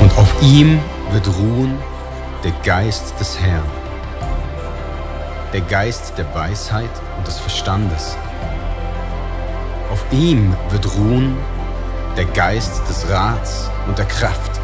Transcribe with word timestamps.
Und 0.00 0.18
auf 0.18 0.42
ihm 0.42 0.80
wird 1.12 1.26
ruhen 1.28 1.78
der 2.44 2.52
Geist 2.62 3.18
des 3.18 3.40
Herrn, 3.40 3.64
der 5.52 5.62
Geist 5.62 6.18
der 6.18 6.26
Weisheit 6.34 6.90
und 7.16 7.26
des 7.26 7.38
Verstandes. 7.38 8.16
Auf 9.90 10.04
ihm 10.10 10.54
wird 10.70 10.86
ruhen 10.96 11.36
der 12.16 12.26
Geist 12.26 12.82
des 12.88 13.08
Rats 13.10 13.70
und 13.86 13.96
der 13.96 14.06
Kraft. 14.06 14.60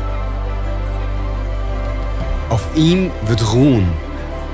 Auf 2.50 2.66
ihm 2.74 3.10
wird 3.22 3.52
ruhen 3.52 3.88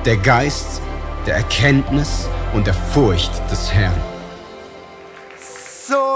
der 0.05 0.17
Geist 0.17 0.81
der 1.27 1.37
Erkenntnis 1.37 2.29
und 2.55 2.67
der 2.67 2.75
Furcht 2.75 3.33
des 3.51 3.73
Herrn. 3.73 4.10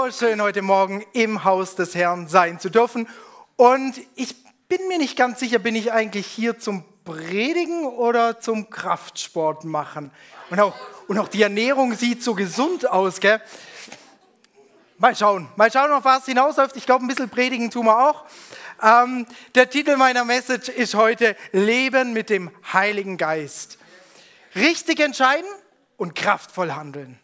So 0.05 0.11
schön 0.11 0.39
heute 0.39 0.61
Morgen 0.61 1.03
im 1.13 1.45
Haus 1.45 1.73
des 1.73 1.95
Herrn 1.95 2.27
sein 2.27 2.59
zu 2.59 2.69
dürfen. 2.69 3.07
Und 3.55 3.99
ich 4.13 4.35
bin 4.67 4.87
mir 4.87 4.99
nicht 4.99 5.17
ganz 5.17 5.39
sicher, 5.39 5.57
bin 5.57 5.73
ich 5.75 5.91
eigentlich 5.91 6.27
hier 6.27 6.59
zum 6.59 6.83
Predigen 7.03 7.87
oder 7.87 8.39
zum 8.39 8.69
Kraftsport 8.69 9.63
machen? 9.63 10.11
Und 10.51 10.59
auch, 10.59 10.75
und 11.07 11.17
auch 11.17 11.27
die 11.27 11.41
Ernährung 11.41 11.95
sieht 11.95 12.21
so 12.21 12.35
gesund 12.35 12.87
aus, 12.87 13.19
gell? 13.19 13.41
Mal 14.99 15.15
schauen, 15.15 15.47
mal 15.55 15.71
schauen, 15.71 15.91
auf 15.91 16.05
was 16.05 16.25
hinausläuft. 16.25 16.75
Ich 16.75 16.85
glaube, 16.85 17.03
ein 17.03 17.07
bisschen 17.07 17.31
predigen 17.31 17.71
tun 17.71 17.87
wir 17.87 17.97
auch. 17.97 18.25
Ähm, 18.83 19.25
der 19.55 19.71
Titel 19.71 19.95
meiner 19.95 20.23
Message 20.23 20.69
ist 20.69 20.93
heute 20.93 21.35
Leben 21.51 22.13
mit 22.13 22.29
dem 22.29 22.51
Heiligen 22.71 23.17
Geist. 23.17 23.79
Richtig 24.53 24.99
entscheiden 24.99 25.49
und 25.97 26.13
kraftvoll 26.13 26.73
handeln. 26.73 27.17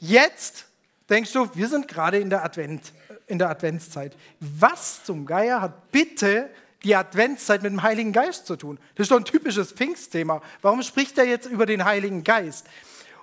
Jetzt 0.00 0.66
denkst 1.12 1.32
du, 1.32 1.48
wir 1.54 1.68
sind 1.68 1.88
gerade 1.88 2.18
in 2.18 2.30
der, 2.30 2.44
Advent, 2.44 2.92
in 3.26 3.38
der 3.38 3.50
Adventszeit. 3.50 4.16
Was 4.40 5.04
zum 5.04 5.26
Geier 5.26 5.60
hat 5.60 5.92
bitte 5.92 6.50
die 6.84 6.96
Adventszeit 6.96 7.62
mit 7.62 7.70
dem 7.70 7.82
Heiligen 7.82 8.12
Geist 8.12 8.46
zu 8.46 8.56
tun? 8.56 8.78
Das 8.94 9.04
ist 9.04 9.10
doch 9.10 9.18
ein 9.18 9.24
typisches 9.24 9.72
Pfingstthema. 9.72 10.40
Warum 10.62 10.82
spricht 10.82 11.18
er 11.18 11.24
jetzt 11.24 11.46
über 11.46 11.66
den 11.66 11.84
Heiligen 11.84 12.24
Geist? 12.24 12.66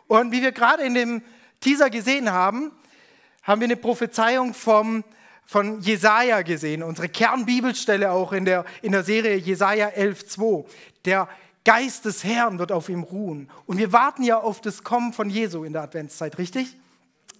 Und 0.07 0.31
wie 0.31 0.41
wir 0.41 0.51
gerade 0.51 0.83
in 0.83 0.93
dem 0.93 1.21
Teaser 1.61 1.89
gesehen 1.89 2.31
haben, 2.31 2.71
haben 3.43 3.61
wir 3.61 3.65
eine 3.65 3.75
Prophezeiung 3.75 4.53
vom, 4.53 5.03
von 5.45 5.81
Jesaja 5.81 6.43
gesehen, 6.43 6.83
unsere 6.83 7.09
Kernbibelstelle 7.09 8.11
auch 8.11 8.33
in 8.33 8.45
der, 8.45 8.65
in 8.83 8.91
der 8.91 9.03
Serie 9.03 9.35
Jesaja 9.35 9.89
11,2. 9.89 10.65
Der 11.05 11.27
Geist 11.65 12.05
des 12.05 12.23
Herrn 12.23 12.59
wird 12.59 12.71
auf 12.71 12.87
ihm 12.87 13.01
ruhen. 13.01 13.49
Und 13.65 13.77
wir 13.79 13.91
warten 13.91 14.23
ja 14.23 14.39
auf 14.39 14.61
das 14.61 14.83
Kommen 14.83 15.11
von 15.11 15.29
Jesu 15.29 15.63
in 15.63 15.73
der 15.73 15.81
Adventszeit, 15.81 16.37
richtig? 16.37 16.77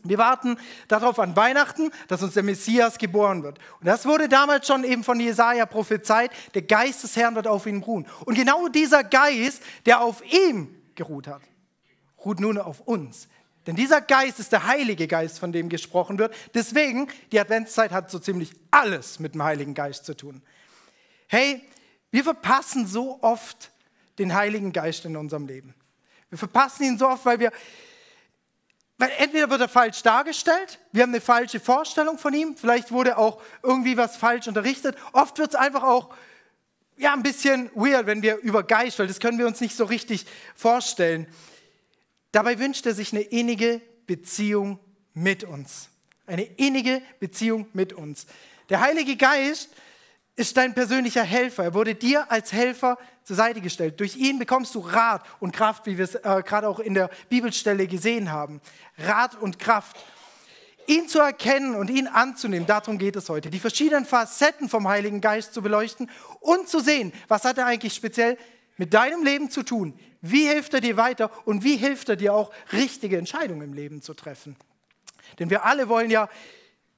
Wir 0.04 0.18
warten 0.18 0.58
darauf 0.88 1.20
an 1.20 1.36
Weihnachten, 1.36 1.92
dass 2.08 2.24
uns 2.24 2.34
der 2.34 2.44
Messias 2.44 2.98
geboren 2.98 3.44
wird. 3.44 3.60
Und 3.80 3.88
das 3.88 4.06
wurde 4.06 4.30
damals 4.30 4.68
schon 4.68 4.84
eben 4.84 5.04
von 5.04 5.20
Jesaja 5.20 5.66
prophezeit. 5.66 6.32
Der 6.54 6.62
Geist 6.62 7.04
des 7.04 7.16
Herrn 7.16 7.36
wird 7.36 7.48
auf 7.48 7.66
ihm 7.66 7.82
ruhen. 7.82 8.08
Und 8.26 8.36
genau 8.36 8.68
dieser 8.70 9.04
Geist, 9.04 9.62
der 9.86 10.02
auf 10.02 10.24
ihm 10.32 10.76
geruht 10.96 11.28
hat, 11.28 11.42
ruht 12.24 12.40
nun 12.40 12.58
auf 12.58 12.82
uns. 12.82 13.28
Denn 13.68 13.76
dieser 13.76 14.02
Geist 14.02 14.40
ist 14.40 14.52
der 14.52 14.66
Heilige 14.68 15.08
Geist, 15.08 15.38
von 15.38 15.52
dem 15.52 15.70
gesprochen 15.70 16.18
wird. 16.18 16.34
Deswegen, 16.54 17.08
die 17.32 17.40
Adventszeit 17.40 17.92
hat 17.92 18.10
so 18.10 18.20
ziemlich 18.20 18.52
alles 18.72 19.20
mit 19.20 19.34
dem 19.34 19.44
Heiligen 19.44 19.74
Geist 19.74 20.06
zu 20.06 20.16
tun. 20.16 20.42
Hey, 21.28 21.62
wir 22.10 22.24
verpassen 22.24 22.88
so 22.88 23.20
oft 23.22 23.72
den 24.18 24.34
Heiligen 24.34 24.72
Geist 24.72 25.06
in 25.06 25.16
unserem 25.16 25.46
Leben. 25.46 25.76
Wir 26.30 26.38
verpassen 26.38 26.84
ihn 26.84 26.98
so 26.98 27.08
oft, 27.08 27.26
weil 27.26 27.40
wir 27.40 27.52
weil 29.00 29.12
entweder 29.18 29.50
wird 29.50 29.62
er 29.62 29.70
falsch 29.70 30.04
dargestellt, 30.04 30.78
wir 30.92 31.04
haben 31.04 31.12
eine 31.12 31.22
falsche 31.22 31.62
Vorstellung 31.62 32.18
von 32.18 32.34
ihm, 32.34 32.58
vielleicht 32.58 32.92
wurde 32.92 33.18
auch 33.18 33.42
irgendwie 33.64 33.96
was 33.96 34.18
falsch 34.18 34.48
unterrichtet. 34.48 34.98
Oft 35.14 35.38
wird 35.38 35.52
es 35.52 35.56
einfach 35.56 35.84
auch 35.84 36.14
ja, 36.98 37.14
ein 37.14 37.24
bisschen 37.24 37.72
weird, 37.76 38.08
wenn 38.08 38.22
wir 38.22 38.38
über 38.40 38.62
Geist, 38.62 39.00
weil 39.00 39.08
das 39.08 39.22
können 39.22 39.38
wir 39.38 39.48
uns 39.48 39.62
nicht 39.62 39.76
so 39.76 39.86
richtig 39.86 40.26
vorstellen. 40.54 41.28
Dabei 42.34 42.60
wünscht 42.60 42.86
er 42.86 42.94
sich 42.94 43.14
eine 43.14 43.22
innige 43.22 43.82
Beziehung 44.06 44.80
mit 45.14 45.46
uns. 45.46 45.88
Eine 46.28 46.44
innige 46.44 47.02
Beziehung 47.22 47.68
mit 47.72 47.94
uns. 47.94 48.28
Der 48.68 48.82
Heilige 48.82 49.16
Geist 49.16 49.70
ist 50.40 50.56
dein 50.56 50.74
persönlicher 50.74 51.24
Helfer. 51.24 51.66
Er 51.66 51.74
wurde 51.74 51.96
dir 51.96 52.32
als 52.32 52.54
Helfer 52.54 52.98
zur 53.26 53.36
Seite 53.36 53.60
gestellt. 53.60 54.00
Durch 54.00 54.16
ihn 54.16 54.40
bekommst 54.40 54.74
du 54.74 54.80
Rat 54.80 55.26
und 55.42 55.52
Kraft, 55.52 55.86
wie 55.86 55.98
wir 55.98 56.06
es 56.06 56.16
äh, 56.16 56.44
gerade 56.46 56.70
auch 56.70 56.80
in 56.80 56.94
der 56.94 57.10
Bibelstelle 57.28 57.88
gesehen 57.88 58.32
haben. 58.32 58.62
Rat 58.98 59.36
und 59.36 59.60
Kraft. 59.60 59.98
Ihn 60.88 61.10
zu 61.10 61.20
erkennen 61.20 61.76
und 61.76 61.90
ihn 61.90 62.08
anzunehmen, 62.08 62.66
darum 62.66 62.98
geht 62.98 63.18
es 63.18 63.28
heute. 63.28 63.50
Die 63.50 63.60
verschiedenen 63.60 64.06
Facetten 64.06 64.70
vom 64.70 64.88
Heiligen 64.88 65.20
Geist 65.20 65.54
zu 65.54 65.62
beleuchten 65.62 66.10
und 66.40 66.70
zu 66.70 66.80
sehen, 66.80 67.12
was 67.28 67.44
hat 67.44 67.58
er 67.58 67.66
eigentlich 67.66 67.94
speziell 67.94 68.38
mit 68.78 68.94
deinem 68.94 69.26
Leben 69.26 69.52
zu 69.52 69.64
tun? 69.64 70.00
Wie 70.22 70.48
hilft 70.48 70.74
er 70.74 70.80
dir 70.80 70.96
weiter 70.96 71.32
und 71.46 71.66
wie 71.66 71.76
hilft 71.76 72.08
er 72.08 72.16
dir 72.16 72.34
auch, 72.34 72.50
richtige 72.72 73.18
Entscheidungen 73.18 73.62
im 73.62 73.74
Leben 73.74 74.02
zu 74.02 74.14
treffen? 74.14 74.56
Denn 75.38 75.50
wir 75.50 75.66
alle 75.66 75.90
wollen 75.90 76.10
ja 76.10 76.30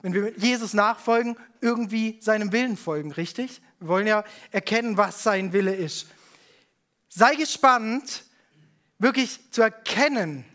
wenn 0.02 0.14
wir 0.14 0.34
Jesus 0.38 0.74
nachfolgen, 0.74 1.38
irgendwie 1.60 2.18
seinem 2.22 2.52
Willen 2.52 2.78
folgen, 2.78 3.12
richtig? 3.12 3.62
Wir 3.80 3.88
wollen 3.88 4.08
ja 4.08 4.24
erkennen, 4.52 4.98
was 4.98 5.24
sein 5.24 5.54
Wille 5.54 5.76
ist. 5.76 6.08
Sei 7.10 7.36
gespannt, 7.36 8.26
wirklich 9.00 9.40
zu 9.52 9.62
erkennen, 9.62 10.46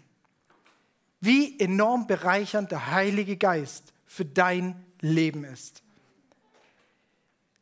wie 1.20 1.58
enorm 1.58 2.06
bereichernd 2.06 2.70
der 2.70 2.90
Heilige 2.90 3.36
Geist 3.36 3.92
für 4.06 4.24
dein 4.24 4.84
Leben 5.00 5.44
ist. 5.44 5.82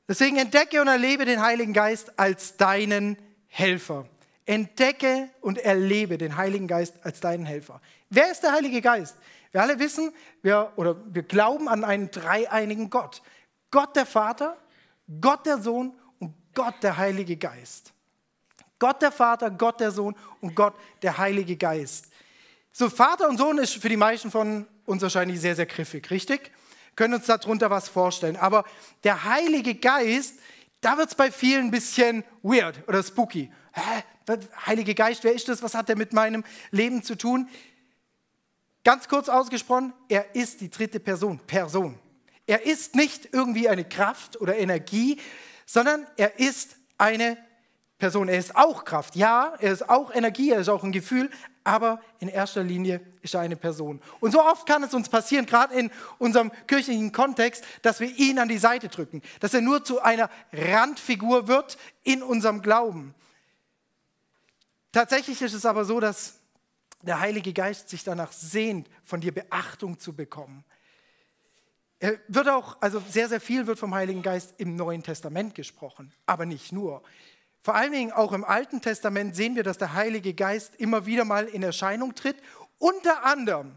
Deswegen 0.06 0.36
entdecke 0.36 0.80
und 0.80 0.88
erlebe 0.88 1.24
den 1.24 1.40
Heiligen 1.40 1.72
Geist 1.72 2.18
als 2.18 2.56
deinen 2.56 3.16
Helfer. 3.46 4.06
Entdecke 4.46 5.30
und 5.40 5.58
erlebe 5.58 6.18
den 6.18 6.36
Heiligen 6.36 6.68
Geist 6.68 6.94
als 7.02 7.20
deinen 7.20 7.46
Helfer. 7.46 7.80
Wer 8.10 8.30
ist 8.30 8.42
der 8.42 8.52
Heilige 8.52 8.82
Geist? 8.82 9.16
Wir 9.54 9.62
alle 9.62 9.78
wissen, 9.78 10.12
wir, 10.42 10.72
oder 10.74 10.96
wir 11.14 11.22
glauben 11.22 11.68
an 11.68 11.84
einen 11.84 12.10
dreieinigen 12.10 12.90
Gott. 12.90 13.22
Gott 13.70 13.94
der 13.94 14.04
Vater, 14.04 14.56
Gott 15.20 15.46
der 15.46 15.58
Sohn 15.58 15.94
und 16.18 16.34
Gott 16.54 16.74
der 16.82 16.96
Heilige 16.96 17.36
Geist. 17.36 17.92
Gott 18.80 19.00
der 19.00 19.12
Vater, 19.12 19.52
Gott 19.52 19.78
der 19.78 19.92
Sohn 19.92 20.16
und 20.40 20.56
Gott 20.56 20.74
der 21.02 21.18
Heilige 21.18 21.56
Geist. 21.56 22.06
So, 22.72 22.90
Vater 22.90 23.28
und 23.28 23.38
Sohn 23.38 23.58
ist 23.58 23.74
für 23.74 23.88
die 23.88 23.96
meisten 23.96 24.32
von 24.32 24.66
uns 24.86 25.02
wahrscheinlich 25.02 25.40
sehr, 25.40 25.54
sehr 25.54 25.66
griffig, 25.66 26.10
richtig? 26.10 26.50
Können 26.96 27.14
uns 27.14 27.26
darunter 27.26 27.70
was 27.70 27.88
vorstellen. 27.88 28.36
Aber 28.36 28.64
der 29.04 29.22
Heilige 29.22 29.76
Geist, 29.76 30.34
da 30.80 30.98
wird 30.98 31.10
es 31.10 31.14
bei 31.14 31.30
vielen 31.30 31.66
ein 31.66 31.70
bisschen 31.70 32.24
weird 32.42 32.82
oder 32.88 33.04
spooky. 33.04 33.52
Hä? 33.70 34.02
Heilige 34.66 34.96
Geist, 34.96 35.22
wer 35.22 35.32
ist 35.32 35.48
das? 35.48 35.62
Was 35.62 35.76
hat 35.76 35.88
der 35.88 35.96
mit 35.96 36.12
meinem 36.12 36.42
Leben 36.72 37.04
zu 37.04 37.14
tun? 37.14 37.48
Ganz 38.84 39.08
kurz 39.08 39.30
ausgesprochen, 39.30 39.94
er 40.08 40.34
ist 40.34 40.60
die 40.60 40.70
dritte 40.70 41.00
Person, 41.00 41.38
Person. 41.46 41.98
Er 42.46 42.66
ist 42.66 42.94
nicht 42.94 43.30
irgendwie 43.32 43.68
eine 43.68 43.84
Kraft 43.84 44.38
oder 44.38 44.56
Energie, 44.58 45.18
sondern 45.64 46.06
er 46.18 46.38
ist 46.38 46.76
eine 46.98 47.38
Person. 47.96 48.28
Er 48.28 48.38
ist 48.38 48.54
auch 48.54 48.84
Kraft, 48.84 49.16
ja, 49.16 49.54
er 49.58 49.72
ist 49.72 49.88
auch 49.88 50.14
Energie, 50.14 50.50
er 50.50 50.60
ist 50.60 50.68
auch 50.68 50.84
ein 50.84 50.92
Gefühl, 50.92 51.30
aber 51.64 52.02
in 52.18 52.28
erster 52.28 52.62
Linie 52.62 53.00
ist 53.22 53.32
er 53.32 53.40
eine 53.40 53.56
Person. 53.56 54.02
Und 54.20 54.32
so 54.32 54.42
oft 54.42 54.66
kann 54.66 54.82
es 54.82 54.92
uns 54.92 55.08
passieren, 55.08 55.46
gerade 55.46 55.72
in 55.74 55.90
unserem 56.18 56.52
kirchlichen 56.66 57.12
Kontext, 57.12 57.64
dass 57.80 58.00
wir 58.00 58.08
ihn 58.08 58.38
an 58.38 58.50
die 58.50 58.58
Seite 58.58 58.88
drücken, 58.88 59.22
dass 59.40 59.54
er 59.54 59.62
nur 59.62 59.82
zu 59.82 60.02
einer 60.02 60.28
Randfigur 60.52 61.48
wird 61.48 61.78
in 62.02 62.22
unserem 62.22 62.60
Glauben. 62.60 63.14
Tatsächlich 64.92 65.40
ist 65.40 65.54
es 65.54 65.64
aber 65.64 65.86
so, 65.86 65.98
dass 66.00 66.40
der 67.04 67.20
Heilige 67.20 67.52
Geist 67.52 67.88
sich 67.88 68.04
danach 68.04 68.32
sehnt, 68.32 68.88
von 69.02 69.20
dir 69.20 69.32
Beachtung 69.32 69.98
zu 69.98 70.14
bekommen. 70.14 70.64
Er 72.00 72.18
wird 72.28 72.48
auch, 72.48 72.76
also 72.80 73.02
sehr, 73.08 73.28
sehr 73.28 73.40
viel 73.40 73.66
wird 73.66 73.78
vom 73.78 73.94
Heiligen 73.94 74.22
Geist 74.22 74.54
im 74.58 74.76
Neuen 74.76 75.02
Testament 75.02 75.54
gesprochen, 75.54 76.12
aber 76.26 76.44
nicht 76.44 76.72
nur. 76.72 77.02
Vor 77.62 77.74
allen 77.74 77.92
Dingen 77.92 78.12
auch 78.12 78.32
im 78.32 78.44
Alten 78.44 78.82
Testament 78.82 79.34
sehen 79.34 79.56
wir, 79.56 79.62
dass 79.62 79.78
der 79.78 79.94
Heilige 79.94 80.34
Geist 80.34 80.74
immer 80.76 81.06
wieder 81.06 81.24
mal 81.24 81.46
in 81.46 81.62
Erscheinung 81.62 82.14
tritt. 82.14 82.36
Unter 82.78 83.24
anderem 83.24 83.76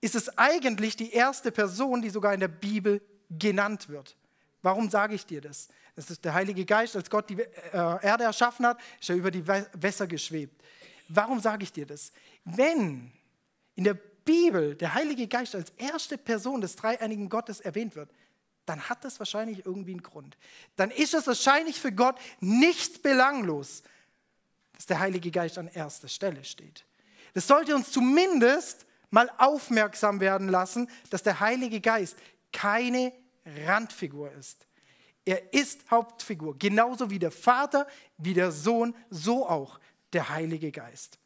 ist 0.00 0.16
es 0.16 0.36
eigentlich 0.36 0.96
die 0.96 1.12
erste 1.12 1.52
Person, 1.52 2.02
die 2.02 2.10
sogar 2.10 2.34
in 2.34 2.40
der 2.40 2.48
Bibel 2.48 3.00
genannt 3.30 3.88
wird. 3.88 4.16
Warum 4.62 4.90
sage 4.90 5.14
ich 5.14 5.24
dir 5.26 5.40
das? 5.40 5.68
Das 5.94 6.10
ist 6.10 6.24
der 6.24 6.34
Heilige 6.34 6.64
Geist, 6.64 6.96
als 6.96 7.08
Gott 7.08 7.30
die 7.30 7.38
äh, 7.38 7.46
Erde 7.72 8.24
erschaffen 8.24 8.66
hat, 8.66 8.80
ist 9.00 9.10
er 9.10 9.16
über 9.16 9.30
die 9.30 9.46
Wässer 9.46 10.06
geschwebt. 10.06 10.60
Warum 11.08 11.38
sage 11.38 11.62
ich 11.62 11.72
dir 11.72 11.86
das? 11.86 12.12
Wenn 12.44 13.12
in 13.74 13.84
der 13.84 13.94
Bibel 13.94 14.74
der 14.74 14.94
Heilige 14.94 15.26
Geist 15.28 15.54
als 15.54 15.70
erste 15.76 16.18
Person 16.18 16.60
des 16.60 16.76
dreieinigen 16.76 17.28
Gottes 17.28 17.60
erwähnt 17.60 17.96
wird, 17.96 18.10
dann 18.66 18.88
hat 18.88 19.04
das 19.04 19.18
wahrscheinlich 19.18 19.66
irgendwie 19.66 19.92
einen 19.92 20.02
Grund. 20.02 20.36
Dann 20.76 20.90
ist 20.90 21.14
es 21.14 21.26
wahrscheinlich 21.26 21.80
für 21.80 21.92
Gott 21.92 22.18
nicht 22.40 23.02
belanglos, 23.02 23.82
dass 24.74 24.86
der 24.86 25.00
Heilige 25.00 25.30
Geist 25.30 25.58
an 25.58 25.68
erster 25.68 26.08
Stelle 26.08 26.44
steht. 26.44 26.84
Das 27.34 27.46
sollte 27.46 27.74
uns 27.74 27.90
zumindest 27.90 28.86
mal 29.10 29.30
aufmerksam 29.38 30.20
werden 30.20 30.48
lassen, 30.48 30.88
dass 31.10 31.22
der 31.22 31.40
Heilige 31.40 31.80
Geist 31.80 32.16
keine 32.52 33.12
Randfigur 33.66 34.32
ist. 34.32 34.66
Er 35.24 35.52
ist 35.52 35.90
Hauptfigur, 35.90 36.58
genauso 36.58 37.10
wie 37.10 37.18
der 37.18 37.30
Vater, 37.30 37.86
wie 38.18 38.34
der 38.34 38.50
Sohn, 38.50 38.94
so 39.10 39.48
auch 39.48 39.78
der 40.12 40.28
Heilige 40.28 40.70
Geist. 40.70 41.18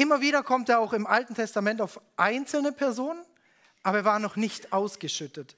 Immer 0.00 0.22
wieder 0.22 0.42
kommt 0.42 0.70
er 0.70 0.80
auch 0.80 0.94
im 0.94 1.06
Alten 1.06 1.34
Testament 1.34 1.82
auf 1.82 2.00
einzelne 2.16 2.72
Personen, 2.72 3.22
aber 3.82 3.98
er 3.98 4.04
war 4.06 4.18
noch 4.18 4.34
nicht 4.34 4.72
ausgeschüttet. 4.72 5.56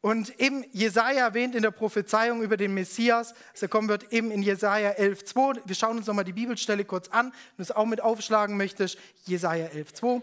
Und 0.00 0.38
eben 0.38 0.64
Jesaja 0.70 1.26
erwähnt 1.26 1.56
in 1.56 1.62
der 1.62 1.72
Prophezeiung 1.72 2.42
über 2.42 2.56
den 2.56 2.74
Messias, 2.74 3.34
dass 3.50 3.62
er 3.62 3.66
kommen 3.66 3.88
wird, 3.88 4.12
eben 4.12 4.30
in 4.30 4.40
Jesaja 4.40 4.92
11,2. 4.92 5.62
Wir 5.64 5.74
schauen 5.74 5.96
uns 5.96 6.06
nochmal 6.06 6.22
die 6.22 6.32
Bibelstelle 6.32 6.84
kurz 6.84 7.08
an, 7.08 7.32
wenn 7.32 7.56
du 7.56 7.62
es 7.64 7.72
auch 7.72 7.86
mit 7.86 8.00
aufschlagen 8.00 8.56
möchtest. 8.56 8.98
Jesaja 9.24 9.66
11,2. 9.66 10.22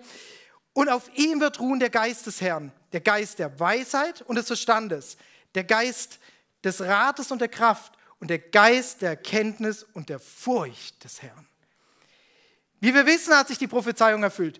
Und 0.72 0.88
auf 0.88 1.12
ihm 1.18 1.42
wird 1.42 1.60
ruhen 1.60 1.81
der 1.81 1.90
Geist 1.90 2.25
des 2.25 2.40
Herrn, 2.40 2.72
der 2.94 3.01
Geist 3.01 3.40
der 3.40 3.60
Weisheit 3.60 4.22
und 4.22 4.38
des 4.38 4.48
Verstandes, 4.48 5.18
der 5.54 5.66
Geist 5.66 6.19
des 6.63 6.80
Rates 6.80 7.30
und 7.30 7.42
der 7.42 7.50
Kraft 7.50 7.92
und 8.22 8.30
der 8.30 8.40
Geist 8.40 9.01
der 9.01 9.10
Erkenntnis 9.10 9.84
und 9.84 10.07
der 10.07 10.19
Furcht 10.19 11.04
des 11.04 11.22
Herrn. 11.22 11.45
Wie 12.83 12.94
wir 12.94 13.06
wissen, 13.06 13.33
hat 13.33 13.47
sich 13.47 13.57
die 13.57 13.69
Prophezeiung 13.69 14.24
erfüllt. 14.24 14.59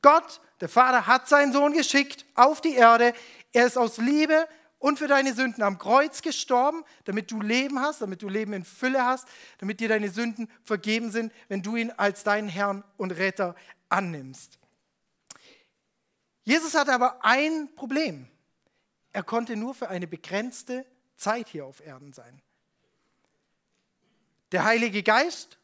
Gott, 0.00 0.40
der 0.60 0.68
Vater, 0.68 1.08
hat 1.08 1.26
seinen 1.26 1.52
Sohn 1.52 1.72
geschickt 1.72 2.24
auf 2.36 2.60
die 2.60 2.74
Erde. 2.74 3.12
Er 3.52 3.66
ist 3.66 3.76
aus 3.76 3.96
Liebe 3.96 4.46
und 4.78 5.00
für 5.00 5.08
deine 5.08 5.34
Sünden 5.34 5.64
am 5.64 5.76
Kreuz 5.76 6.22
gestorben, 6.22 6.84
damit 7.02 7.32
du 7.32 7.40
Leben 7.40 7.80
hast, 7.80 8.00
damit 8.00 8.22
du 8.22 8.28
Leben 8.28 8.52
in 8.52 8.64
Fülle 8.64 9.04
hast, 9.04 9.26
damit 9.58 9.80
dir 9.80 9.88
deine 9.88 10.08
Sünden 10.08 10.48
vergeben 10.62 11.10
sind, 11.10 11.32
wenn 11.48 11.62
du 11.62 11.74
ihn 11.74 11.90
als 11.90 12.22
deinen 12.22 12.48
Herrn 12.48 12.84
und 12.96 13.10
Retter 13.10 13.56
annimmst. 13.88 14.60
Jesus 16.44 16.76
hatte 16.76 16.92
aber 16.92 17.24
ein 17.24 17.74
Problem. 17.74 18.28
Er 19.12 19.24
konnte 19.24 19.56
nur 19.56 19.74
für 19.74 19.88
eine 19.88 20.06
begrenzte 20.06 20.86
Zeit 21.16 21.48
hier 21.48 21.66
auf 21.66 21.84
Erden 21.84 22.12
sein. 22.12 22.40
Der 24.52 24.62
Heilige 24.62 25.02
Geist, 25.02 25.58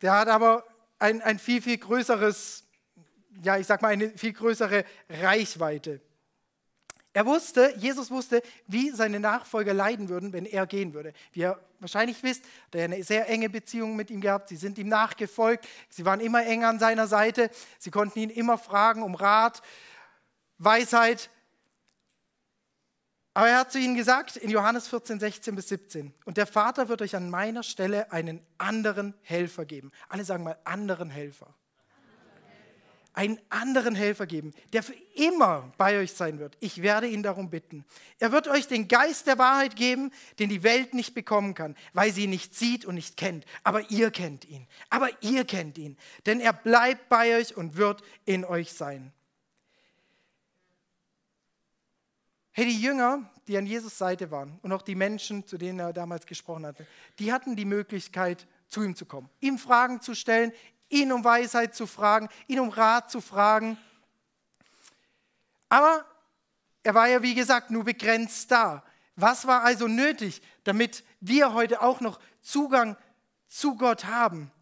der 0.00 0.12
hat 0.14 0.28
aber 0.28 0.64
ein, 1.00 1.22
ein 1.22 1.38
viel, 1.38 1.60
viel 1.60 1.78
größeres, 1.78 2.64
ja, 3.42 3.56
ich 3.56 3.66
sag 3.66 3.82
mal, 3.82 3.88
eine 3.88 4.10
viel 4.10 4.32
größere 4.32 4.84
Reichweite. 5.08 6.00
Er 7.12 7.26
wusste, 7.26 7.74
Jesus 7.76 8.10
wusste, 8.10 8.40
wie 8.68 8.90
seine 8.90 9.18
Nachfolger 9.18 9.74
leiden 9.74 10.08
würden, 10.08 10.32
wenn 10.32 10.46
er 10.46 10.66
gehen 10.66 10.94
würde. 10.94 11.12
Wie 11.32 11.40
ihr 11.40 11.58
wahrscheinlich 11.80 12.22
wisst, 12.22 12.44
hat 12.66 12.76
er 12.76 12.84
eine 12.84 13.02
sehr 13.02 13.28
enge 13.28 13.50
Beziehung 13.50 13.96
mit 13.96 14.10
ihm 14.10 14.20
gehabt. 14.20 14.48
Sie 14.48 14.56
sind 14.56 14.78
ihm 14.78 14.88
nachgefolgt. 14.88 15.66
Sie 15.88 16.04
waren 16.04 16.20
immer 16.20 16.46
eng 16.46 16.64
an 16.64 16.78
seiner 16.78 17.08
Seite. 17.08 17.50
Sie 17.78 17.90
konnten 17.90 18.20
ihn 18.20 18.30
immer 18.30 18.58
fragen 18.58 19.02
um 19.02 19.16
Rat, 19.16 19.60
Weisheit. 20.58 21.30
Aber 23.32 23.48
er 23.48 23.60
hat 23.60 23.72
zu 23.72 23.78
ihnen 23.78 23.94
gesagt 23.94 24.36
in 24.36 24.50
Johannes 24.50 24.88
14, 24.88 25.20
16 25.20 25.54
bis 25.54 25.68
17, 25.68 26.12
und 26.24 26.36
der 26.36 26.46
Vater 26.46 26.88
wird 26.88 27.00
euch 27.00 27.14
an 27.14 27.30
meiner 27.30 27.62
Stelle 27.62 28.10
einen 28.10 28.44
anderen 28.58 29.14
Helfer 29.22 29.64
geben. 29.64 29.92
Alle 30.08 30.24
sagen 30.24 30.42
mal 30.42 30.58
anderen 30.64 31.10
Helfer. 31.10 31.54
Einen 33.12 33.40
anderen 33.48 33.96
Helfer 33.96 34.26
geben, 34.26 34.52
der 34.72 34.84
für 34.84 34.94
immer 35.14 35.72
bei 35.76 35.98
euch 35.98 36.12
sein 36.12 36.38
wird. 36.38 36.56
Ich 36.60 36.80
werde 36.80 37.08
ihn 37.08 37.24
darum 37.24 37.50
bitten. 37.50 37.84
Er 38.20 38.30
wird 38.30 38.46
euch 38.46 38.68
den 38.68 38.86
Geist 38.86 39.26
der 39.26 39.36
Wahrheit 39.36 39.74
geben, 39.74 40.12
den 40.38 40.48
die 40.48 40.62
Welt 40.62 40.94
nicht 40.94 41.12
bekommen 41.12 41.54
kann, 41.54 41.76
weil 41.92 42.12
sie 42.12 42.24
ihn 42.24 42.30
nicht 42.30 42.54
sieht 42.54 42.84
und 42.84 42.94
nicht 42.94 43.16
kennt. 43.16 43.46
Aber 43.64 43.90
ihr 43.90 44.12
kennt 44.12 44.44
ihn. 44.44 44.66
Aber 44.90 45.08
ihr 45.22 45.44
kennt 45.44 45.76
ihn. 45.76 45.96
Denn 46.24 46.38
er 46.38 46.52
bleibt 46.52 47.08
bei 47.08 47.36
euch 47.36 47.56
und 47.56 47.76
wird 47.76 48.02
in 48.26 48.44
euch 48.44 48.72
sein. 48.72 49.12
Hey, 52.60 52.66
die 52.66 52.82
Jünger, 52.82 53.24
die 53.48 53.56
an 53.56 53.64
Jesus 53.64 53.96
Seite 53.96 54.30
waren 54.30 54.58
und 54.60 54.70
auch 54.70 54.82
die 54.82 54.94
Menschen, 54.94 55.46
zu 55.46 55.56
denen 55.56 55.78
er 55.78 55.94
damals 55.94 56.26
gesprochen 56.26 56.66
hatte, 56.66 56.86
die 57.18 57.32
hatten 57.32 57.56
die 57.56 57.64
Möglichkeit, 57.64 58.46
zu 58.68 58.82
ihm 58.82 58.94
zu 58.94 59.06
kommen, 59.06 59.30
ihm 59.40 59.56
Fragen 59.56 60.02
zu 60.02 60.14
stellen, 60.14 60.52
ihn 60.90 61.10
um 61.10 61.24
Weisheit 61.24 61.74
zu 61.74 61.86
fragen, 61.86 62.28
ihn 62.48 62.60
um 62.60 62.68
Rat 62.68 63.10
zu 63.10 63.22
fragen. 63.22 63.78
Aber 65.70 66.04
er 66.82 66.94
war 66.94 67.08
ja, 67.08 67.22
wie 67.22 67.34
gesagt, 67.34 67.70
nur 67.70 67.84
begrenzt 67.84 68.50
da. 68.50 68.84
Was 69.16 69.46
war 69.46 69.62
also 69.62 69.88
nötig, 69.88 70.42
damit 70.64 71.02
wir 71.20 71.54
heute 71.54 71.80
auch 71.80 72.02
noch 72.02 72.20
Zugang 72.42 72.94
zu 73.46 73.74
Gott 73.74 74.04
haben? 74.04 74.52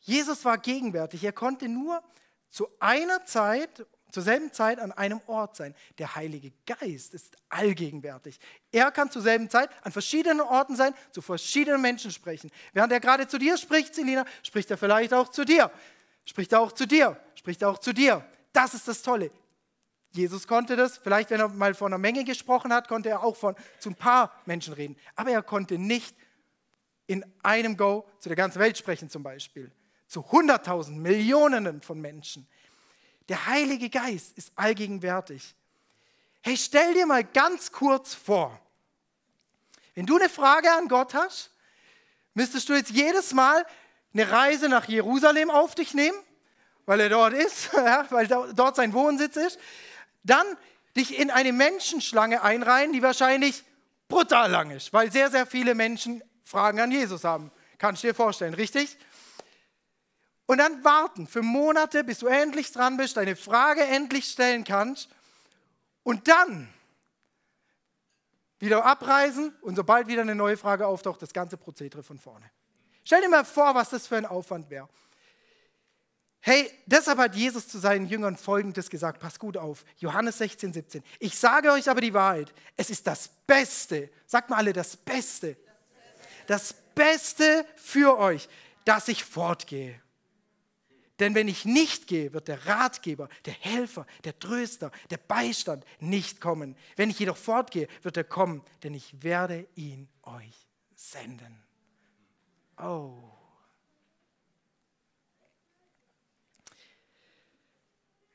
Jesus 0.00 0.44
war 0.44 0.58
gegenwärtig. 0.58 1.22
Er 1.22 1.32
konnte 1.32 1.68
nur 1.68 2.02
zu 2.48 2.66
einer 2.80 3.24
Zeit 3.26 3.86
zur 4.14 4.22
selben 4.22 4.52
Zeit 4.52 4.78
an 4.78 4.92
einem 4.92 5.20
Ort 5.26 5.56
sein. 5.56 5.74
Der 5.98 6.14
Heilige 6.14 6.52
Geist 6.66 7.14
ist 7.14 7.36
allgegenwärtig. 7.48 8.38
Er 8.70 8.92
kann 8.92 9.10
zur 9.10 9.22
selben 9.22 9.50
Zeit 9.50 9.68
an 9.82 9.90
verschiedenen 9.90 10.40
Orten 10.40 10.76
sein, 10.76 10.94
zu 11.10 11.20
verschiedenen 11.20 11.82
Menschen 11.82 12.12
sprechen. 12.12 12.50
Während 12.72 12.92
er 12.92 13.00
gerade 13.00 13.26
zu 13.26 13.38
dir 13.38 13.58
spricht, 13.58 13.92
Selina, 13.94 14.24
spricht 14.44 14.70
er 14.70 14.78
vielleicht 14.78 15.12
auch 15.12 15.28
zu 15.28 15.44
dir. 15.44 15.70
Spricht 16.24 16.52
er 16.52 16.60
auch 16.60 16.70
zu 16.70 16.86
dir. 16.86 17.20
Spricht 17.34 17.62
er 17.62 17.70
auch 17.70 17.78
zu 17.78 17.92
dir. 17.92 18.24
Das 18.52 18.72
ist 18.72 18.86
das 18.86 19.02
Tolle. 19.02 19.32
Jesus 20.12 20.46
konnte 20.46 20.76
das, 20.76 20.96
vielleicht 20.96 21.30
wenn 21.30 21.40
er 21.40 21.48
mal 21.48 21.74
vor 21.74 21.88
einer 21.88 21.98
Menge 21.98 22.22
gesprochen 22.22 22.72
hat, 22.72 22.86
konnte 22.86 23.08
er 23.08 23.24
auch 23.24 23.34
von, 23.34 23.56
zu 23.80 23.90
ein 23.90 23.96
paar 23.96 24.32
Menschen 24.46 24.74
reden. 24.74 24.96
Aber 25.16 25.32
er 25.32 25.42
konnte 25.42 25.76
nicht 25.76 26.14
in 27.08 27.24
einem 27.42 27.76
Go 27.76 28.06
zu 28.20 28.28
der 28.28 28.36
ganzen 28.36 28.60
Welt 28.60 28.78
sprechen 28.78 29.10
zum 29.10 29.24
Beispiel. 29.24 29.72
Zu 30.06 30.30
Hunderttausenden, 30.30 31.02
Millionen 31.02 31.82
von 31.82 32.00
Menschen. 32.00 32.46
Der 33.28 33.46
Heilige 33.46 33.90
Geist 33.90 34.36
ist 34.36 34.52
allgegenwärtig. 34.56 35.54
Hey, 36.42 36.56
stell 36.56 36.94
dir 36.94 37.06
mal 37.06 37.24
ganz 37.24 37.72
kurz 37.72 38.14
vor, 38.14 38.60
wenn 39.94 40.06
du 40.06 40.16
eine 40.16 40.28
Frage 40.28 40.70
an 40.72 40.88
Gott 40.88 41.14
hast, 41.14 41.50
müsstest 42.34 42.68
du 42.68 42.74
jetzt 42.74 42.90
jedes 42.90 43.32
Mal 43.32 43.64
eine 44.12 44.30
Reise 44.30 44.68
nach 44.68 44.86
Jerusalem 44.88 45.50
auf 45.50 45.74
dich 45.74 45.94
nehmen, 45.94 46.18
weil 46.84 47.00
er 47.00 47.08
dort 47.08 47.32
ist, 47.32 47.70
ja, 47.74 48.06
weil 48.10 48.26
dort 48.26 48.76
sein 48.76 48.92
Wohnsitz 48.92 49.36
ist, 49.36 49.58
dann 50.22 50.46
dich 50.96 51.18
in 51.18 51.30
eine 51.30 51.52
Menschenschlange 51.52 52.42
einreihen, 52.42 52.92
die 52.92 53.02
wahrscheinlich 53.02 53.64
brutal 54.08 54.50
lang 54.50 54.70
ist, 54.70 54.92
weil 54.92 55.10
sehr, 55.10 55.30
sehr 55.30 55.46
viele 55.46 55.74
Menschen 55.74 56.22
Fragen 56.44 56.78
an 56.78 56.90
Jesus 56.90 57.24
haben. 57.24 57.50
Kannst 57.78 58.02
du 58.02 58.08
dir 58.08 58.14
vorstellen, 58.14 58.54
richtig? 58.54 58.96
Und 60.46 60.58
dann 60.58 60.84
warten 60.84 61.26
für 61.26 61.42
Monate, 61.42 62.04
bis 62.04 62.18
du 62.18 62.26
endlich 62.26 62.70
dran 62.72 62.96
bist, 62.96 63.16
deine 63.16 63.36
Frage 63.36 63.82
endlich 63.82 64.26
stellen 64.26 64.64
kannst. 64.64 65.08
Und 66.02 66.28
dann 66.28 66.68
wieder 68.58 68.84
abreisen 68.84 69.54
und 69.62 69.76
sobald 69.76 70.06
wieder 70.06 70.22
eine 70.22 70.34
neue 70.34 70.56
Frage 70.56 70.86
auftaucht, 70.86 71.22
das 71.22 71.32
ganze 71.32 71.56
Prozedere 71.56 72.02
von 72.02 72.18
vorne. 72.18 72.50
Stell 73.04 73.20
dir 73.20 73.28
mal 73.28 73.44
vor, 73.44 73.74
was 73.74 73.90
das 73.90 74.06
für 74.06 74.16
ein 74.16 74.26
Aufwand 74.26 74.70
wäre. 74.70 74.88
Hey, 76.40 76.70
deshalb 76.84 77.18
hat 77.18 77.34
Jesus 77.34 77.68
zu 77.68 77.78
seinen 77.78 78.06
Jüngern 78.06 78.36
Folgendes 78.36 78.90
gesagt. 78.90 79.18
Pass 79.18 79.38
gut 79.38 79.56
auf. 79.56 79.82
Johannes 79.96 80.38
16, 80.38 80.74
17. 80.74 81.02
Ich 81.18 81.38
sage 81.38 81.72
euch 81.72 81.88
aber 81.88 82.02
die 82.02 82.12
Wahrheit. 82.12 82.52
Es 82.76 82.90
ist 82.90 83.06
das 83.06 83.28
Beste. 83.46 84.10
Sagt 84.26 84.50
mal 84.50 84.56
alle, 84.56 84.74
das 84.74 84.94
Beste. 84.94 85.56
Das 86.46 86.74
Beste 86.94 87.64
für 87.76 88.18
euch, 88.18 88.46
dass 88.84 89.08
ich 89.08 89.24
fortgehe. 89.24 90.03
Denn 91.24 91.34
wenn 91.34 91.48
ich 91.48 91.64
nicht 91.64 92.06
gehe, 92.06 92.34
wird 92.34 92.48
der 92.48 92.66
Ratgeber, 92.66 93.30
der 93.46 93.54
Helfer, 93.54 94.06
der 94.24 94.38
Tröster, 94.38 94.90
der 95.08 95.16
Beistand 95.16 95.82
nicht 95.98 96.38
kommen. 96.38 96.76
Wenn 96.96 97.08
ich 97.08 97.18
jedoch 97.18 97.38
fortgehe, 97.38 97.88
wird 98.02 98.18
er 98.18 98.24
kommen, 98.24 98.62
denn 98.82 98.92
ich 98.92 99.22
werde 99.22 99.66
ihn 99.74 100.06
euch 100.24 100.68
senden. 100.94 101.64
Oh. 102.76 103.14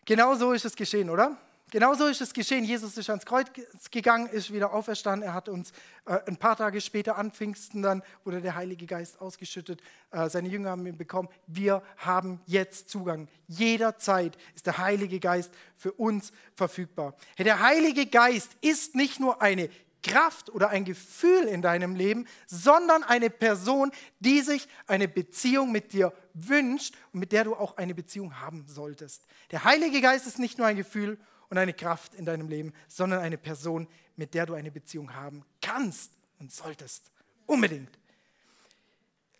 Genau 0.05 0.33
so 0.33 0.51
ist 0.53 0.65
es 0.65 0.75
geschehen, 0.75 1.11
oder? 1.11 1.37
Genauso 1.71 2.07
ist 2.07 2.19
es 2.19 2.33
geschehen. 2.33 2.63
Jesus 2.63 2.97
ist 2.97 3.09
ans 3.09 3.25
Kreuz 3.25 3.47
gegangen, 3.91 4.27
ist 4.27 4.51
wieder 4.51 4.73
auferstanden. 4.73 5.27
Er 5.27 5.35
hat 5.35 5.49
uns 5.49 5.71
äh, 6.05 6.17
ein 6.25 6.37
paar 6.37 6.55
Tage 6.55 6.81
später 6.81 7.15
an 7.15 7.31
Pfingsten 7.31 7.83
dann 7.83 8.01
wurde 8.23 8.41
der 8.41 8.55
Heilige 8.55 8.87
Geist 8.87 9.21
ausgeschüttet. 9.21 9.81
Äh, 10.09 10.29
seine 10.29 10.49
Jünger 10.49 10.71
haben 10.71 10.87
ihn 10.87 10.97
bekommen. 10.97 11.29
Wir 11.45 11.83
haben 11.97 12.41
jetzt 12.47 12.89
Zugang. 12.89 13.27
Jederzeit 13.47 14.35
ist 14.55 14.65
der 14.65 14.79
Heilige 14.79 15.19
Geist 15.19 15.53
für 15.77 15.91
uns 15.91 16.31
verfügbar. 16.55 17.13
Der 17.37 17.59
Heilige 17.59 18.07
Geist 18.07 18.51
ist 18.61 18.95
nicht 18.95 19.19
nur 19.19 19.41
eine 19.41 19.69
Kraft 20.01 20.49
oder 20.49 20.69
ein 20.69 20.85
Gefühl 20.85 21.43
in 21.43 21.61
deinem 21.61 21.95
Leben, 21.95 22.25
sondern 22.47 23.03
eine 23.03 23.29
Person, 23.29 23.91
die 24.19 24.41
sich 24.41 24.67
eine 24.87 25.07
Beziehung 25.07 25.71
mit 25.71 25.93
dir 25.93 26.13
wünscht 26.33 26.95
und 27.13 27.19
mit 27.19 27.31
der 27.31 27.43
du 27.43 27.55
auch 27.55 27.77
eine 27.77 27.93
Beziehung 27.93 28.39
haben 28.39 28.65
solltest. 28.67 29.25
Der 29.51 29.65
Heilige 29.65 30.01
Geist 30.01 30.25
ist 30.25 30.39
nicht 30.39 30.57
nur 30.57 30.65
ein 30.65 30.77
Gefühl 30.77 31.19
und 31.49 31.57
eine 31.57 31.73
Kraft 31.73 32.13
in 32.15 32.25
deinem 32.25 32.47
Leben, 32.47 32.73
sondern 32.87 33.21
eine 33.21 33.37
Person, 33.37 33.87
mit 34.15 34.33
der 34.33 34.45
du 34.45 34.53
eine 34.53 34.71
Beziehung 34.71 35.13
haben 35.13 35.43
kannst 35.61 36.11
und 36.39 36.51
solltest. 36.51 37.11
Unbedingt. 37.45 37.89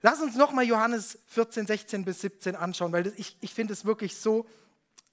Lass 0.01 0.21
uns 0.21 0.35
nochmal 0.35 0.65
Johannes 0.65 1.19
14, 1.27 1.67
16 1.67 2.05
bis 2.05 2.21
17 2.21 2.55
anschauen, 2.55 2.91
weil 2.91 3.13
ich, 3.17 3.35
ich 3.41 3.53
finde 3.53 3.73
es 3.73 3.83
wirklich 3.83 4.15
so, 4.15 4.47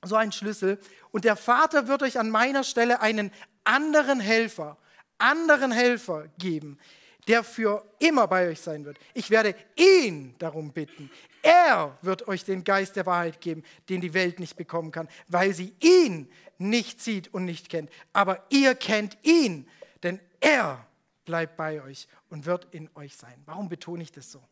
so 0.05 0.15
ein 0.15 0.31
Schlüssel. 0.33 0.79
Und 1.11 1.25
der 1.25 1.37
Vater 1.37 1.89
wird 1.89 2.03
euch 2.03 2.19
an 2.19 2.31
meiner 2.31 2.63
Stelle 2.63 3.01
einen 3.01 3.33
anderen 3.65 4.21
Helfer, 4.21 4.79
anderen 5.19 5.73
Helfer 5.73 6.29
geben, 6.39 6.79
der 7.27 7.43
für 7.43 7.85
immer 7.99 8.29
bei 8.29 8.49
euch 8.49 8.61
sein 8.61 8.85
wird. 8.85 8.99
Ich 9.13 9.31
werde 9.31 9.57
ihn 9.75 10.37
darum 10.39 10.73
bitten. 10.73 11.11
Er 11.43 11.99
wird 12.03 12.29
euch 12.29 12.45
den 12.45 12.63
Geist 12.63 12.95
der 12.95 13.07
Wahrheit 13.07 13.41
geben, 13.41 13.65
den 13.89 14.01
die 14.01 14.15
Welt 14.15 14.39
nicht 14.39 14.57
bekommen 14.57 14.93
kann, 14.93 15.09
weil 15.27 15.53
sie 15.53 15.75
ihn 15.81 16.31
nicht 16.59 17.01
sieht 17.01 17.33
und 17.33 17.45
nicht 17.45 17.69
kennt. 17.69 17.91
Aber 18.13 18.45
ihr 18.51 18.75
kennt 18.75 19.19
ihn, 19.23 19.69
denn 20.03 20.21
er 20.41 20.87
bleibt 21.25 21.57
bei 21.57 21.83
euch 21.83 22.09
und 22.31 22.47
wird 22.47 22.73
in 22.73 22.89
euch 22.95 23.17
sein. 23.17 23.43
Warum 23.47 23.69
betone 23.69 24.03
ich 24.03 24.13
das 24.13 24.31
so? 24.31 24.43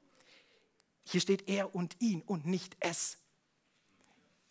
Hier 1.04 1.20
steht 1.20 1.48
er 1.48 1.74
und 1.74 1.96
ihn 2.00 2.22
und 2.22 2.46
nicht 2.46 2.76
es. 2.80 3.18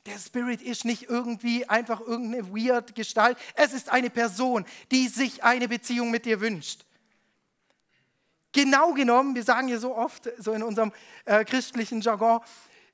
Der 0.05 0.19
Spirit 0.19 0.61
ist 0.61 0.83
nicht 0.83 1.03
irgendwie 1.03 1.67
einfach 1.69 2.01
irgendeine 2.01 2.49
weird 2.49 2.93
Gestalt. 2.93 3.37
Es 3.55 3.73
ist 3.73 3.89
eine 3.89 4.09
Person, 4.09 4.65
die 4.91 5.07
sich 5.07 5.43
eine 5.43 5.67
Beziehung 5.67 6.11
mit 6.11 6.25
dir 6.25 6.41
wünscht. 6.41 6.85
Genau 8.51 8.93
genommen, 8.93 9.33
wir 9.33 9.43
sagen 9.43 9.67
ja 9.67 9.79
so 9.79 9.95
oft, 9.95 10.29
so 10.37 10.51
in 10.51 10.61
unserem 10.61 10.91
äh, 11.25 11.43
christlichen 11.43 12.01
Jargon, 12.01 12.41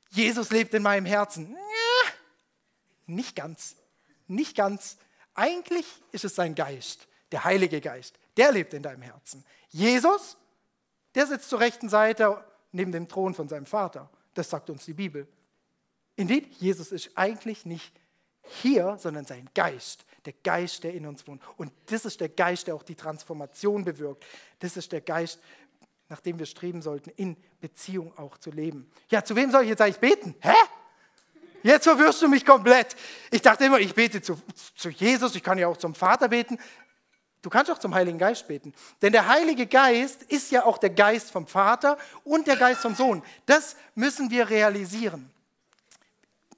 Jesus 0.10 0.52
lebt 0.52 0.74
in 0.74 0.84
meinem 0.84 1.06
Herzen. 1.06 1.52
Ja, 1.52 2.12
nicht 3.08 3.36
ganz. 3.36 3.76
Nicht 4.30 4.56
ganz. 4.56 4.98
Eigentlich 5.34 5.86
ist 6.12 6.24
es 6.24 6.36
sein 6.36 6.56
Geist, 6.56 7.08
der 7.32 7.44
Heilige 7.44 7.82
Geist. 7.82 8.18
Der 8.38 8.52
lebt 8.52 8.74
in 8.74 8.84
deinem 8.84 9.02
Herzen. 9.02 9.44
Jesus, 9.70 10.38
der 11.16 11.28
sitzt 11.28 11.50
zur 11.50 11.60
rechten 11.60 11.90
Seite 11.90 12.44
neben 12.72 12.92
dem 12.92 13.08
Thron 13.08 13.34
von 13.34 13.50
seinem 13.50 13.66
Vater. 13.66 14.10
Das 14.34 14.50
sagt 14.50 14.70
uns 14.70 14.86
die 14.86 14.94
Bibel. 14.94 15.28
Indeed, 16.16 16.54
Jesus 16.56 16.92
ist 16.92 17.12
eigentlich 17.16 17.66
nicht 17.66 18.00
hier, 18.42 18.98
sondern 19.00 19.26
sein 19.26 19.50
Geist, 19.54 20.06
der 20.26 20.34
Geist, 20.44 20.84
der 20.84 20.94
in 20.94 21.06
uns 21.06 21.26
wohnt. 21.28 21.42
Und 21.58 21.72
das 21.88 22.06
ist 22.06 22.20
der 22.20 22.30
Geist, 22.30 22.68
der 22.68 22.76
auch 22.76 22.84
die 22.84 22.96
Transformation 22.96 23.84
bewirkt. 23.84 24.26
Das 24.60 24.78
ist 24.78 24.92
der 24.92 25.02
Geist, 25.02 25.40
nach 26.10 26.20
dem 26.20 26.40
wir 26.40 26.46
streben 26.46 26.82
sollten, 26.82 27.12
in 27.12 27.38
Beziehung 27.62 28.18
auch 28.18 28.38
zu 28.38 28.52
leben. 28.52 28.92
Ja, 29.10 29.24
zu 29.24 29.36
wem 29.36 29.52
soll 29.52 29.64
ich 29.64 29.70
jetzt 29.70 29.82
eigentlich 29.82 30.00
beten? 30.00 30.36
Hä? 30.40 30.54
Jetzt 31.64 31.84
verwirrst 31.84 32.22
du 32.22 32.28
mich 32.28 32.46
komplett. 32.46 32.96
Ich 33.32 33.42
dachte 33.42 33.66
immer, 33.66 33.80
ich 33.80 33.94
bete 33.94 34.22
zu, 34.22 34.42
zu 34.76 34.90
Jesus, 34.90 35.36
ich 35.36 35.44
kann 35.44 35.58
ja 35.58 35.68
auch 35.68 35.78
zum 35.78 35.96
Vater 35.96 36.30
beten. 36.30 36.58
Du 37.42 37.50
kannst 37.50 37.72
auch 37.72 37.78
zum 37.78 37.96
Heiligen 37.96 38.18
Geist 38.18 38.48
beten. 38.48 38.74
Denn 39.02 39.14
der 39.14 39.28
Heilige 39.28 39.66
Geist 39.66 40.24
ist 40.24 40.52
ja 40.52 40.66
auch 40.66 40.78
der 40.78 40.90
Geist 40.90 41.32
vom 41.32 41.48
Vater 41.48 41.98
und 42.24 42.48
der 42.48 42.58
Geist 42.58 42.82
vom 42.82 42.96
Sohn. 42.96 43.24
Das 43.46 43.76
müssen 43.96 44.30
wir 44.30 44.50
realisieren. 44.50 45.32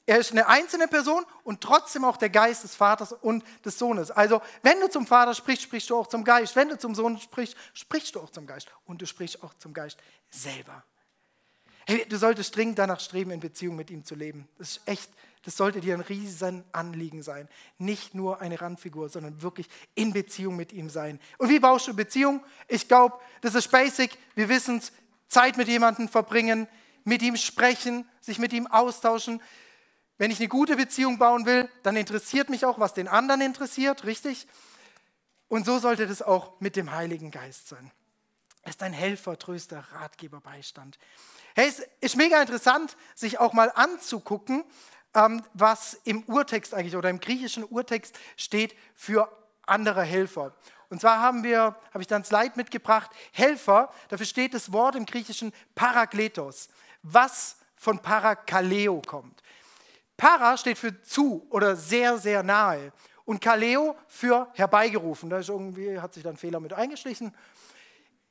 Er 0.07 0.17
ist 0.17 0.31
eine 0.31 0.47
einzelne 0.47 0.87
Person 0.87 1.23
und 1.43 1.61
trotzdem 1.61 2.03
auch 2.03 2.17
der 2.17 2.29
Geist 2.29 2.63
des 2.63 2.75
Vaters 2.75 3.13
und 3.13 3.43
des 3.63 3.77
Sohnes. 3.77 4.09
Also, 4.09 4.41
wenn 4.63 4.79
du 4.79 4.89
zum 4.89 5.05
Vater 5.05 5.35
sprichst, 5.35 5.63
sprichst 5.63 5.89
du 5.91 5.97
auch 5.97 6.07
zum 6.07 6.23
Geist. 6.23 6.55
Wenn 6.55 6.69
du 6.69 6.77
zum 6.77 6.95
Sohn 6.95 7.19
sprichst, 7.19 7.55
sprichst 7.73 8.15
du 8.15 8.19
auch 8.19 8.31
zum 8.31 8.47
Geist. 8.47 8.67
Und 8.85 9.01
du 9.01 9.05
sprichst 9.05 9.43
auch 9.43 9.53
zum 9.53 9.73
Geist 9.73 9.99
selber. 10.29 10.83
Hey, 11.85 12.05
du 12.07 12.17
solltest 12.17 12.55
dringend 12.55 12.79
danach 12.79 12.99
streben, 12.99 13.31
in 13.31 13.39
Beziehung 13.39 13.75
mit 13.75 13.89
ihm 13.89 14.03
zu 14.03 14.15
leben. 14.15 14.47
Das 14.57 14.77
ist 14.77 14.87
echt 14.87 15.09
das 15.43 15.57
sollte 15.57 15.81
dir 15.81 15.95
ein 15.95 16.01
riesen 16.01 16.63
Anliegen 16.71 17.23
sein. 17.23 17.49
Nicht 17.79 18.13
nur 18.13 18.41
eine 18.41 18.61
Randfigur, 18.61 19.09
sondern 19.09 19.41
wirklich 19.41 19.67
in 19.95 20.13
Beziehung 20.13 20.55
mit 20.55 20.71
ihm 20.71 20.89
sein. 20.89 21.19
Und 21.39 21.49
wie 21.49 21.59
baust 21.59 21.87
du 21.87 21.95
Beziehung? 21.95 22.43
Ich 22.67 22.87
glaube, 22.87 23.17
das 23.41 23.55
ist 23.55 23.71
basic. 23.71 24.17
Wir 24.35 24.49
wissen 24.49 24.77
es. 24.77 24.91
Zeit 25.27 25.55
mit 25.55 25.69
jemandem 25.69 26.09
verbringen, 26.09 26.67
mit 27.05 27.21
ihm 27.21 27.37
sprechen, 27.37 28.05
sich 28.19 28.37
mit 28.37 28.51
ihm 28.51 28.67
austauschen. 28.67 29.41
Wenn 30.17 30.29
ich 30.29 30.39
eine 30.39 30.49
gute 30.49 30.75
Beziehung 30.75 31.17
bauen 31.17 31.45
will, 31.45 31.69
dann 31.83 31.95
interessiert 31.95 32.49
mich 32.49 32.65
auch, 32.65 32.79
was 32.79 32.93
den 32.93 33.07
anderen 33.07 33.39
interessiert, 33.39 34.03
richtig? 34.03 34.45
Und 35.47 35.65
so 35.65 35.79
sollte 35.79 36.05
das 36.05 36.21
auch 36.21 36.59
mit 36.59 36.75
dem 36.75 36.91
Heiligen 36.91 37.31
Geist 37.31 37.69
sein. 37.69 37.91
Er 38.61 38.71
ist 38.71 38.83
ein 38.83 38.91
Helfer, 38.91 39.39
Tröster, 39.39 39.87
Ratgeber, 39.93 40.41
Beistand. 40.41 40.99
Hey, 41.55 41.67
es 41.67 41.85
ist 41.99 42.15
mega 42.15 42.39
interessant, 42.41 42.95
sich 43.13 43.39
auch 43.39 43.53
mal 43.53 43.71
anzugucken, 43.75 44.63
ähm, 45.13 45.43
was 45.53 45.99
im 46.05 46.23
Urtext 46.23 46.73
eigentlich 46.73 46.95
oder 46.95 47.09
im 47.09 47.19
griechischen 47.19 47.65
Urtext 47.65 48.17
steht 48.37 48.75
für 48.95 49.29
andere 49.65 50.03
Helfer. 50.03 50.53
Und 50.89 51.01
zwar 51.01 51.19
haben 51.19 51.43
wir, 51.43 51.75
habe 51.93 52.01
ich 52.01 52.07
dann 52.07 52.23
Slide 52.23 52.53
mitgebracht, 52.55 53.11
Helfer, 53.31 53.91
dafür 54.09 54.25
steht 54.25 54.53
das 54.53 54.71
Wort 54.71 54.95
im 54.95 55.05
Griechischen 55.05 55.53
Parakletos, 55.75 56.69
was 57.01 57.57
von 57.75 57.99
Parakaleo 57.99 59.01
kommt. 59.05 59.41
Para 60.17 60.55
steht 60.55 60.77
für 60.77 61.01
zu 61.01 61.47
oder 61.49 61.75
sehr, 61.75 62.17
sehr 62.17 62.43
nahe 62.43 62.93
und 63.25 63.41
Kaleo 63.41 63.95
für 64.07 64.47
herbeigerufen. 64.53 65.29
Da 65.29 65.39
ist 65.39 65.49
irgendwie, 65.49 65.99
hat 65.99 66.13
sich 66.13 66.23
dann 66.23 66.37
Fehler 66.37 66.59
mit 66.59 66.73
eingeschlichen. 66.73 67.33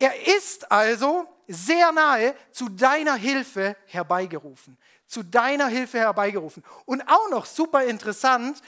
Er 0.00 0.26
ist 0.37 0.71
also 0.73 1.28
sehr 1.47 1.92
nahe 1.92 2.35
zu 2.50 2.69
deiner 2.69 3.14
Hilfe 3.14 3.76
herbeigerufen 3.87 4.76
zu 5.11 5.25
deiner 5.25 5.66
Hilfe 5.66 5.99
herbeigerufen. 5.99 6.62
Und 6.87 7.02
auch 7.09 7.28
noch 7.30 7.45
super 7.45 7.85
interessant, 7.85 8.62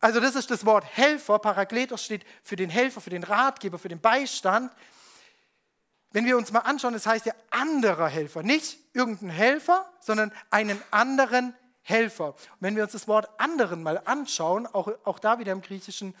also 0.00 0.18
das 0.18 0.34
ist 0.34 0.50
das 0.50 0.64
Wort 0.64 0.84
Helfer, 0.84 1.38
Parakletos 1.38 2.02
steht 2.02 2.24
für 2.42 2.56
den 2.56 2.70
Helfer, 2.70 3.00
für 3.00 3.10
den 3.10 3.22
Ratgeber, 3.22 3.78
für 3.78 3.88
den 3.88 4.00
Beistand. 4.00 4.72
Wenn 6.10 6.24
wir 6.24 6.36
uns 6.36 6.52
mal 6.52 6.60
anschauen, 6.60 6.94
das 6.94 7.06
heißt 7.06 7.26
ja 7.26 7.34
anderer 7.50 8.08
Helfer, 8.08 8.42
nicht 8.42 8.78
irgendein 8.94 9.30
Helfer, 9.30 9.90
sondern 10.00 10.32
einen 10.50 10.80
anderen 10.90 11.54
Helfer. 11.82 12.28
Und 12.28 12.60
wenn 12.60 12.76
wir 12.76 12.84
uns 12.84 12.92
das 12.92 13.06
Wort 13.06 13.28
anderen 13.38 13.82
mal 13.82 14.00
anschauen, 14.04 14.66
auch, 14.66 14.88
auch 15.04 15.18
da 15.18 15.38
wieder 15.38 15.52
im 15.52 15.60
griechischen 15.60 16.14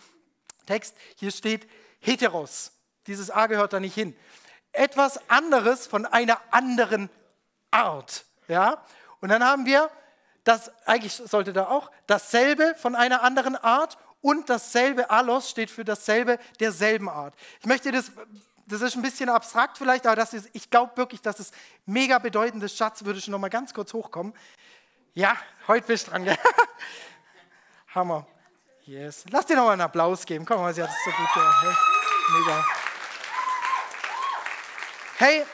Text, 0.66 0.94
hier 1.16 1.30
steht 1.30 1.66
Heteros. 2.00 2.72
Dieses 3.06 3.30
A 3.30 3.46
gehört 3.46 3.72
da 3.72 3.80
nicht 3.80 3.94
hin. 3.94 4.14
Etwas 4.74 5.18
anderes 5.30 5.86
von 5.86 6.04
einer 6.04 6.40
anderen 6.50 7.08
Art. 7.70 8.24
Ja? 8.48 8.82
Und 9.20 9.30
dann 9.30 9.44
haben 9.44 9.66
wir, 9.66 9.90
das 10.44 10.70
eigentlich 10.86 11.14
sollte 11.14 11.52
da 11.52 11.68
auch, 11.68 11.90
dasselbe 12.06 12.74
von 12.76 12.94
einer 12.94 13.22
anderen 13.22 13.56
Art 13.56 13.96
und 14.20 14.50
dasselbe 14.50 15.10
Allos 15.10 15.50
steht 15.50 15.70
für 15.70 15.84
dasselbe 15.84 16.38
derselben 16.60 17.08
Art. 17.08 17.34
Ich 17.60 17.66
möchte 17.66 17.92
das, 17.92 18.12
das 18.66 18.82
ist 18.82 18.96
ein 18.96 19.02
bisschen 19.02 19.28
abstrakt 19.28 19.78
vielleicht, 19.78 20.06
aber 20.06 20.16
das 20.16 20.34
ist, 20.34 20.48
ich 20.52 20.70
glaube 20.70 20.96
wirklich, 20.96 21.20
dass 21.20 21.38
es 21.40 21.52
mega 21.86 22.18
bedeutendes 22.18 22.76
Schatz, 22.76 23.04
würde 23.04 23.20
schon 23.20 23.32
nochmal 23.32 23.50
ganz 23.50 23.72
kurz 23.74 23.92
hochkommen. 23.92 24.34
Ja, 25.14 25.36
heute 25.68 25.86
bist 25.86 26.06
du 26.06 26.10
dran. 26.10 26.28
Hammer. 27.94 28.26
Yes. 28.86 29.24
Lass 29.30 29.46
dir 29.46 29.56
nochmal 29.56 29.74
einen 29.74 29.82
Applaus 29.82 30.26
geben. 30.26 30.44
Komm 30.44 30.60
mal, 30.60 30.74
sie 30.74 30.82
hat 30.82 30.90
es 30.90 30.96
so 31.04 31.10
gut 31.10 31.32
gemacht. 31.32 31.78
Mega. 32.32 32.64
Hey, 35.16 35.44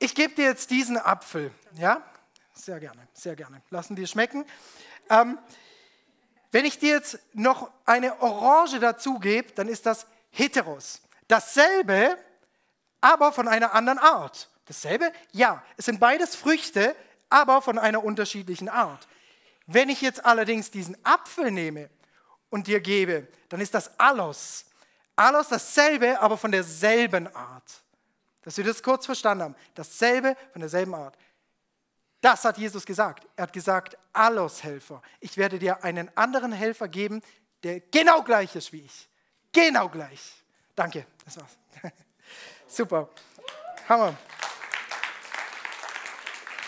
ich 0.00 0.16
gebe 0.16 0.34
dir 0.34 0.46
jetzt 0.46 0.70
diesen 0.70 0.98
Apfel. 0.98 1.52
Ja? 1.74 2.02
Sehr 2.52 2.80
gerne, 2.80 3.06
sehr 3.12 3.36
gerne. 3.36 3.62
Lassen 3.70 3.94
dir 3.94 4.08
schmecken. 4.08 4.44
Ähm, 5.08 5.38
wenn 6.50 6.64
ich 6.64 6.80
dir 6.80 6.94
jetzt 6.94 7.20
noch 7.34 7.70
eine 7.86 8.20
Orange 8.20 8.80
dazu 8.80 9.20
gebe, 9.20 9.52
dann 9.52 9.68
ist 9.68 9.86
das 9.86 10.08
Heteros. 10.30 11.02
Dasselbe, 11.28 12.18
aber 13.00 13.30
von 13.30 13.46
einer 13.46 13.74
anderen 13.74 14.00
Art. 14.00 14.48
Dasselbe? 14.64 15.12
Ja, 15.30 15.62
es 15.76 15.84
sind 15.84 16.00
beides 16.00 16.34
Früchte, 16.34 16.96
aber 17.30 17.62
von 17.62 17.78
einer 17.78 18.02
unterschiedlichen 18.02 18.68
Art. 18.68 19.06
Wenn 19.66 19.88
ich 19.88 20.00
jetzt 20.00 20.24
allerdings 20.24 20.72
diesen 20.72 20.96
Apfel 21.04 21.52
nehme 21.52 21.90
und 22.50 22.66
dir 22.66 22.80
gebe, 22.80 23.28
dann 23.50 23.60
ist 23.60 23.74
das 23.74 24.00
Allos. 24.00 24.64
Allos 25.14 25.46
dasselbe, 25.46 26.20
aber 26.20 26.36
von 26.36 26.50
derselben 26.50 27.32
Art. 27.36 27.84
Dass 28.42 28.56
wir 28.56 28.64
das 28.64 28.82
kurz 28.82 29.06
verstanden 29.06 29.44
haben. 29.44 29.56
Dasselbe 29.74 30.36
von 30.52 30.60
derselben 30.60 30.94
Art. 30.94 31.16
Das 32.20 32.44
hat 32.44 32.58
Jesus 32.58 32.84
gesagt. 32.84 33.26
Er 33.36 33.44
hat 33.44 33.52
gesagt, 33.52 33.96
Allos 34.12 34.62
Helfer. 34.62 35.02
Ich 35.20 35.36
werde 35.36 35.58
dir 35.58 35.84
einen 35.84 36.10
anderen 36.16 36.52
Helfer 36.52 36.88
geben, 36.88 37.22
der 37.62 37.80
genau 37.80 38.22
gleich 38.22 38.54
ist 38.56 38.72
wie 38.72 38.82
ich. 38.82 39.08
Genau 39.52 39.88
gleich. 39.88 40.20
Danke, 40.74 41.06
das 41.24 41.36
war's. 41.36 41.58
Super. 42.66 43.08
Hammer. 43.88 44.16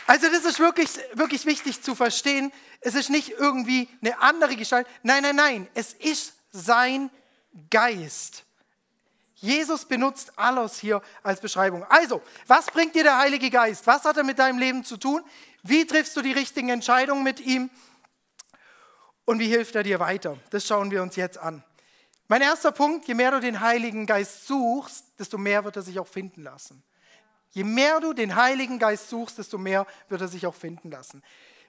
Also 0.06 0.28
das 0.28 0.44
ist 0.44 0.58
wirklich, 0.58 0.90
wirklich 1.12 1.46
wichtig 1.46 1.82
zu 1.82 1.94
verstehen. 1.94 2.52
Es 2.80 2.94
ist 2.94 3.10
nicht 3.10 3.30
irgendwie 3.30 3.88
eine 4.02 4.20
andere 4.20 4.56
Gestalt. 4.56 4.88
Nein, 5.02 5.22
nein, 5.22 5.36
nein. 5.36 5.68
Es 5.74 5.92
ist 5.92 6.34
sein 6.50 7.10
Geist. 7.70 8.44
Jesus 9.40 9.87
benutzt 9.87 10.38
Allos 10.38 10.78
hier 10.78 11.00
als 11.23 11.40
Beschreibung. 11.40 11.85
Also, 11.88 12.23
was 12.47 12.66
bringt 12.66 12.94
dir 12.94 13.04
der 13.04 13.18
Heilige 13.18 13.49
Geist? 13.49 13.87
Was 13.87 14.04
hat 14.04 14.18
er 14.18 14.25
mit 14.25 14.38
deinem 14.38 14.59
Leben 14.59 14.85
zu 14.85 14.99
tun? 14.99 15.25
Wie 15.62 15.87
triffst 15.87 16.14
du 16.16 16.23
die 16.23 16.32
richtigen 16.32 16.68
Entscheidungen 16.68 17.23
mit 17.23 17.40
ihm? 17.40 17.70
Und 19.25 19.38
wie 19.38 19.49
hilft 19.49 19.75
er 19.76 19.82
dir 19.82 19.99
weiter? 19.99 20.37
Das 20.50 20.66
schauen 20.66 20.90
wir 20.90 21.02
uns 21.02 21.16
jetzt 21.16 21.38
an. 21.38 21.64
Mein 22.28 22.42
erster 22.42 22.70
Punkt, 22.70 23.09
je 23.09 23.14
mehr 23.14 23.30
du 23.30 23.40
den 23.40 23.61
Heiligen 23.61 24.06
Geist 24.06 24.47
suchst, 24.47 25.18
desto 25.18 25.38
mehr 25.38 25.64
wird 25.64 25.76
er 25.76 25.82
sich 25.82 25.99
auch 25.99 26.06
finden 26.06 26.42
lassen. 26.42 26.82
Je 27.50 27.64
mehr 27.64 27.99
du 28.00 28.12
den 28.12 28.37
Heiligen 28.37 28.78
Geist 28.78 29.09
suchst, 29.09 29.38
desto 29.38 29.59
mehr 29.59 29.87
wird 30.09 30.20
er 30.20 30.28
sich 30.28 30.47
auch 30.47 30.54
finden 30.54 30.90
lassen. 30.90 31.23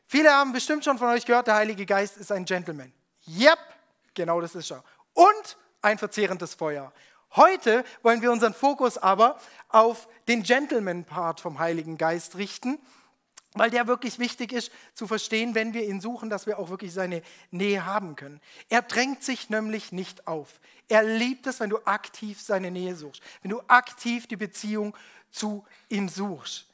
Viele 0.08 0.32
haben 0.32 0.52
bestimmt 0.52 0.84
schon 0.84 0.98
von 0.98 1.08
euch 1.08 1.26
gehört, 1.26 1.48
der 1.48 1.56
Heilige 1.56 1.86
Geist 1.86 2.18
ist 2.18 2.32
ein 2.32 2.46
Gentleman. 2.46 2.92
Yep, 3.28 3.60
genau 4.14 4.42
das 4.42 4.56
ist 4.56 4.72
er. 4.72 4.84
Und 5.14 5.58
ein 5.82 5.98
verzehrendes 5.98 6.54
Feuer. 6.54 6.92
Heute 7.36 7.86
wollen 8.04 8.22
wir 8.22 8.32
unseren 8.32 8.54
Fokus 8.54 8.98
aber 8.98 9.38
auf 9.70 10.10
den 10.28 10.44
Gentleman-Part 10.44 11.40
vom 11.40 11.60
Heiligen 11.60 11.98
Geist 11.98 12.36
richten, 12.36 12.78
weil 13.54 13.70
der 13.70 13.88
wirklich 13.88 14.20
wichtig 14.20 14.52
ist 14.52 14.72
zu 14.94 15.08
verstehen, 15.08 15.56
wenn 15.56 15.74
wir 15.74 15.84
ihn 15.84 16.02
suchen, 16.02 16.30
dass 16.30 16.46
wir 16.46 16.60
auch 16.60 16.70
wirklich 16.70 16.94
seine 16.94 17.22
Nähe 17.50 17.86
haben 17.86 18.18
können. 18.18 18.42
Er 18.68 18.82
drängt 18.82 19.24
sich 19.24 19.50
nämlich 19.50 19.94
nicht 19.94 20.28
auf. 20.28 20.60
Er 20.90 21.04
liebt 21.04 21.48
es, 21.48 21.62
wenn 21.62 21.70
du 21.70 21.80
aktiv 21.86 22.42
seine 22.42 22.70
Nähe 22.70 22.96
suchst, 22.96 23.22
wenn 23.42 23.52
du 23.52 23.62
aktiv 23.68 24.28
die 24.28 24.38
Beziehung 24.38 24.96
zu 25.32 25.66
ihm 25.88 26.10
suchst. 26.10 26.68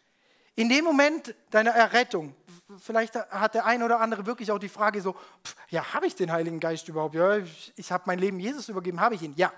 In 0.56 0.70
dem 0.70 0.86
Moment 0.86 1.36
deiner 1.52 1.70
Errettung, 1.72 2.36
vielleicht 2.80 3.14
hat 3.14 3.54
der 3.54 3.68
ein 3.68 3.84
oder 3.84 4.00
andere 4.00 4.26
wirklich 4.26 4.52
auch 4.52 4.58
die 4.58 4.70
Frage 4.70 5.04
so, 5.04 5.14
pff, 5.14 5.56
ja, 5.70 5.94
habe 5.94 6.08
ich 6.08 6.16
den 6.16 6.32
Heiligen 6.32 6.60
Geist 6.60 6.88
überhaupt? 6.88 7.14
Ja, 7.14 7.38
ich, 7.38 7.74
ich 7.76 7.92
habe 7.92 8.06
mein 8.08 8.18
Leben 8.18 8.40
Jesus 8.40 8.68
übergeben, 8.70 9.00
habe 9.00 9.14
ich 9.14 9.22
ihn? 9.22 9.36
Ja. 9.36 9.54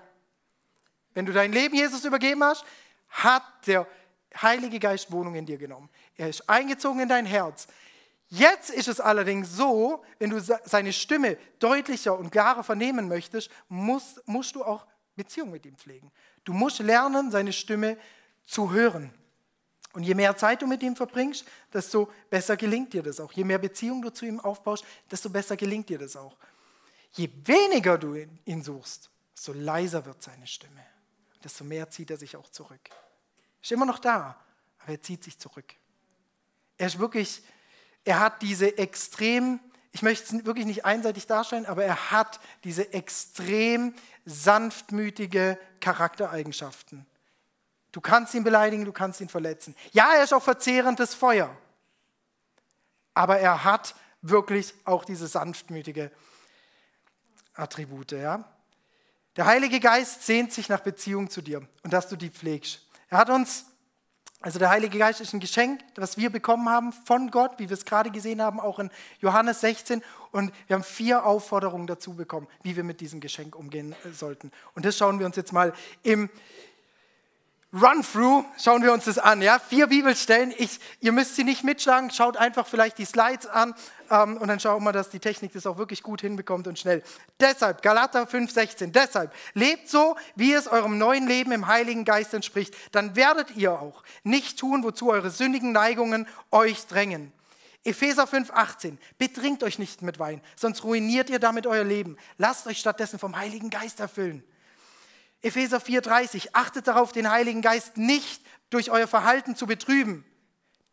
Wenn 1.14 1.26
du 1.26 1.32
dein 1.32 1.52
Leben 1.52 1.74
Jesus 1.74 2.04
übergeben 2.04 2.42
hast, 2.44 2.64
hat 3.08 3.42
der 3.66 3.86
Heilige 4.40 4.78
Geist 4.78 5.10
Wohnung 5.10 5.34
in 5.34 5.46
dir 5.46 5.58
genommen. 5.58 5.88
Er 6.16 6.28
ist 6.28 6.48
eingezogen 6.48 7.00
in 7.00 7.08
dein 7.08 7.26
Herz. 7.26 7.66
Jetzt 8.28 8.70
ist 8.70 8.86
es 8.86 9.00
allerdings 9.00 9.52
so, 9.56 10.04
wenn 10.20 10.30
du 10.30 10.40
seine 10.40 10.92
Stimme 10.92 11.36
deutlicher 11.58 12.16
und 12.16 12.30
klarer 12.30 12.62
vernehmen 12.62 13.08
möchtest, 13.08 13.50
musst, 13.68 14.26
musst 14.28 14.54
du 14.54 14.62
auch 14.62 14.86
Beziehung 15.16 15.50
mit 15.50 15.66
ihm 15.66 15.76
pflegen. 15.76 16.12
Du 16.44 16.52
musst 16.52 16.78
lernen, 16.78 17.32
seine 17.32 17.52
Stimme 17.52 17.98
zu 18.44 18.70
hören. 18.70 19.12
Und 19.92 20.04
je 20.04 20.14
mehr 20.14 20.36
Zeit 20.36 20.62
du 20.62 20.68
mit 20.68 20.82
ihm 20.84 20.94
verbringst, 20.94 21.44
desto 21.72 22.08
besser 22.30 22.56
gelingt 22.56 22.92
dir 22.92 23.02
das 23.02 23.18
auch. 23.18 23.32
Je 23.32 23.42
mehr 23.42 23.58
Beziehung 23.58 24.00
du 24.00 24.10
zu 24.10 24.24
ihm 24.24 24.38
aufbaust, 24.38 24.84
desto 25.10 25.28
besser 25.28 25.56
gelingt 25.56 25.88
dir 25.88 25.98
das 25.98 26.14
auch. 26.14 26.36
Je 27.12 27.28
weniger 27.44 27.98
du 27.98 28.14
ihn 28.14 28.62
suchst, 28.62 29.10
desto 29.34 29.52
leiser 29.52 30.06
wird 30.06 30.22
seine 30.22 30.46
Stimme. 30.46 30.86
Desto 31.44 31.64
mehr 31.64 31.90
zieht 31.90 32.10
er 32.10 32.16
sich 32.16 32.36
auch 32.36 32.50
zurück. 32.50 32.80
Ist 33.62 33.72
immer 33.72 33.86
noch 33.86 33.98
da, 33.98 34.38
aber 34.78 34.92
er 34.92 35.02
zieht 35.02 35.24
sich 35.24 35.38
zurück. 35.38 35.74
Er 36.78 36.86
ist 36.86 36.98
wirklich, 36.98 37.42
er 38.04 38.20
hat 38.20 38.42
diese 38.42 38.78
extrem, 38.78 39.60
ich 39.92 40.02
möchte 40.02 40.36
es 40.36 40.44
wirklich 40.44 40.66
nicht 40.66 40.84
einseitig 40.84 41.26
darstellen, 41.26 41.66
aber 41.66 41.84
er 41.84 42.10
hat 42.10 42.40
diese 42.64 42.92
extrem 42.92 43.94
sanftmütige 44.24 45.58
Charaktereigenschaften. 45.80 47.06
Du 47.92 48.00
kannst 48.00 48.34
ihn 48.34 48.44
beleidigen, 48.44 48.84
du 48.84 48.92
kannst 48.92 49.20
ihn 49.20 49.28
verletzen. 49.28 49.74
Ja, 49.92 50.14
er 50.14 50.24
ist 50.24 50.32
auch 50.32 50.42
verzehrendes 50.42 51.14
Feuer. 51.14 51.56
Aber 53.14 53.38
er 53.38 53.64
hat 53.64 53.94
wirklich 54.22 54.74
auch 54.84 55.04
diese 55.04 55.26
sanftmütige 55.26 56.12
Attribute. 57.54 58.12
Ja? 58.12 58.44
Der 59.36 59.46
Heilige 59.46 59.78
Geist 59.78 60.24
sehnt 60.26 60.52
sich 60.52 60.68
nach 60.68 60.80
Beziehung 60.80 61.30
zu 61.30 61.40
dir 61.40 61.62
und 61.82 61.92
dass 61.92 62.08
du 62.08 62.16
die 62.16 62.30
pflegst. 62.30 62.86
Er 63.08 63.18
hat 63.18 63.30
uns, 63.30 63.66
also 64.40 64.58
der 64.58 64.70
Heilige 64.70 64.98
Geist 64.98 65.20
ist 65.20 65.32
ein 65.32 65.40
Geschenk, 65.40 65.80
das 65.94 66.16
wir 66.16 66.30
bekommen 66.30 66.68
haben 66.68 66.92
von 66.92 67.30
Gott, 67.30 67.52
wie 67.58 67.68
wir 67.68 67.74
es 67.74 67.84
gerade 67.84 68.10
gesehen 68.10 68.42
haben, 68.42 68.58
auch 68.58 68.78
in 68.80 68.90
Johannes 69.20 69.60
16. 69.60 70.02
Und 70.32 70.52
wir 70.66 70.74
haben 70.74 70.82
vier 70.82 71.24
Aufforderungen 71.24 71.86
dazu 71.86 72.14
bekommen, 72.14 72.48
wie 72.62 72.74
wir 72.74 72.84
mit 72.84 73.00
diesem 73.00 73.20
Geschenk 73.20 73.54
umgehen 73.54 73.94
sollten. 74.12 74.50
Und 74.74 74.84
das 74.84 74.96
schauen 74.96 75.18
wir 75.18 75.26
uns 75.26 75.36
jetzt 75.36 75.52
mal 75.52 75.72
im, 76.02 76.28
Run-Through, 77.72 78.44
schauen 78.58 78.82
wir 78.82 78.92
uns 78.92 79.04
das 79.04 79.18
an. 79.18 79.42
Ja? 79.42 79.60
Vier 79.60 79.86
Bibelstellen. 79.86 80.52
Ich, 80.58 80.80
ihr 80.98 81.12
müsst 81.12 81.36
sie 81.36 81.44
nicht 81.44 81.62
mitschlagen, 81.62 82.10
schaut 82.10 82.36
einfach 82.36 82.66
vielleicht 82.66 82.98
die 82.98 83.04
Slides 83.04 83.46
an 83.46 83.74
ähm, 84.10 84.38
und 84.38 84.48
dann 84.48 84.58
schauen 84.58 84.82
wir, 84.82 84.90
dass 84.90 85.08
die 85.08 85.20
Technik 85.20 85.52
das 85.52 85.66
auch 85.66 85.78
wirklich 85.78 86.02
gut 86.02 86.20
hinbekommt 86.20 86.66
und 86.66 86.80
schnell. 86.80 87.04
Deshalb, 87.38 87.82
Galater 87.82 88.24
5,16, 88.24 88.90
deshalb, 88.90 89.32
lebt 89.54 89.88
so, 89.88 90.16
wie 90.34 90.52
es 90.52 90.66
eurem 90.66 90.98
neuen 90.98 91.28
Leben 91.28 91.52
im 91.52 91.68
Heiligen 91.68 92.04
Geist 92.04 92.34
entspricht. 92.34 92.74
Dann 92.90 93.14
werdet 93.14 93.56
ihr 93.56 93.72
auch 93.72 94.02
nicht 94.24 94.58
tun, 94.58 94.82
wozu 94.82 95.08
eure 95.10 95.30
sündigen 95.30 95.70
Neigungen 95.70 96.26
euch 96.50 96.88
drängen. 96.88 97.32
Epheser 97.84 98.24
5,18, 98.24 98.96
betrinkt 99.16 99.62
euch 99.62 99.78
nicht 99.78 100.02
mit 100.02 100.18
Wein, 100.18 100.42
sonst 100.56 100.82
ruiniert 100.82 101.30
ihr 101.30 101.38
damit 101.38 101.68
euer 101.68 101.84
Leben. 101.84 102.16
Lasst 102.36 102.66
euch 102.66 102.78
stattdessen 102.78 103.20
vom 103.20 103.36
Heiligen 103.36 103.70
Geist 103.70 104.00
erfüllen. 104.00 104.42
Epheser 105.42 105.80
4:30, 105.80 106.50
achtet 106.52 106.86
darauf, 106.86 107.12
den 107.12 107.30
Heiligen 107.30 107.62
Geist 107.62 107.96
nicht 107.96 108.42
durch 108.68 108.90
euer 108.90 109.06
Verhalten 109.06 109.56
zu 109.56 109.66
betrüben. 109.66 110.24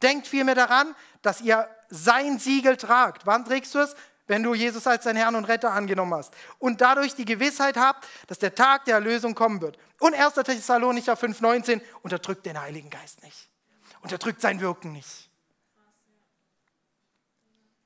Denkt 0.02 0.28
vielmehr 0.28 0.56
daran, 0.56 0.96
dass 1.22 1.42
ihr 1.42 1.68
sein 1.90 2.40
Siegel 2.40 2.78
tragt. 2.78 3.26
Wann 3.26 3.46
trägst 3.46 3.74
du 3.76 3.80
es? 3.80 3.96
Wenn 4.28 4.44
du 4.44 4.54
Jesus 4.54 4.86
als 4.86 5.06
dein 5.06 5.16
Herrn 5.16 5.36
und 5.36 5.46
Retter 5.46 5.72
angenommen 5.72 6.14
hast. 6.14 6.34
Und 6.60 6.82
dadurch 6.82 7.16
die 7.16 7.26
Gewissheit 7.26 7.78
habt, 7.78 8.06
dass 8.28 8.40
der 8.40 8.54
Tag 8.54 8.86
der 8.86 8.96
Erlösung 8.96 9.36
kommen 9.36 9.62
wird. 9.62 9.78
Und 10.00 10.14
1. 10.14 10.34
Thessalonicher 10.34 11.14
5,19, 11.14 11.82
unterdrückt 12.04 12.46
den 12.46 12.60
Heiligen 12.60 12.90
Geist 12.90 13.24
nicht. 13.24 13.50
Unterdrückt 14.02 14.42
sein 14.42 14.60
Wirken 14.60 14.92
nicht. 14.92 15.30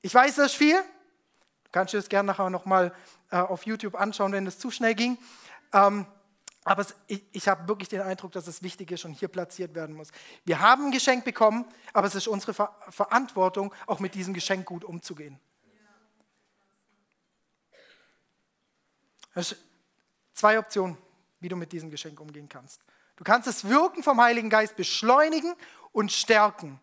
Ich 0.02 0.14
weiß, 0.14 0.36
das 0.36 0.48
ist 0.48 0.58
viel. 0.58 0.76
Du 0.76 1.70
kannst 1.72 1.94
dir 1.94 1.98
das 1.98 2.10
gerne 2.10 2.28
nachher 2.28 2.50
nochmal 2.50 2.94
äh, 3.30 3.38
auf 3.38 3.66
YouTube 3.66 3.96
anschauen, 3.96 4.32
wenn 4.32 4.48
es 4.48 4.58
zu 4.58 4.72
schnell 4.72 4.96
ging. 4.96 5.18
Ähm, 5.74 6.08
aber 6.64 6.84
es, 6.84 6.96
ich, 7.08 7.24
ich 7.32 7.48
habe 7.48 7.68
wirklich 7.68 7.90
den 7.90 8.02
Eindruck, 8.02 8.32
dass 8.34 8.48
es 8.48 8.62
wichtig 8.62 8.92
ist 8.92 9.06
und 9.06 9.14
hier 9.14 9.30
platziert 9.30 9.74
werden 9.74 9.96
muss. 9.96 10.10
Wir 10.46 10.60
haben 10.60 10.86
ein 10.86 10.92
Geschenk 10.92 11.26
bekommen, 11.26 11.66
aber 11.94 12.08
es 12.08 12.16
ist 12.16 12.28
unsere 12.28 12.54
Ver 12.54 12.76
Verantwortung, 12.90 13.74
auch 13.88 14.00
mit 14.00 14.14
diesem 14.14 14.34
Geschenk 14.34 14.66
gut 14.66 14.84
umzugehen. 14.84 15.40
Es 19.34 19.56
zwei 20.34 20.60
Optionen, 20.60 20.98
wie 21.40 21.50
du 21.50 21.56
mit 21.56 21.72
diesem 21.72 21.90
Geschenk 21.90 22.20
umgehen 22.20 22.48
kannst. 22.48 22.82
Du 23.16 23.24
kannst 23.24 23.48
das 23.48 23.68
Wirken 23.68 24.04
vom 24.04 24.22
Heiligen 24.22 24.50
Geist 24.50 24.76
beschleunigen 24.76 25.54
und 25.92 26.12
stärken. 26.12 26.80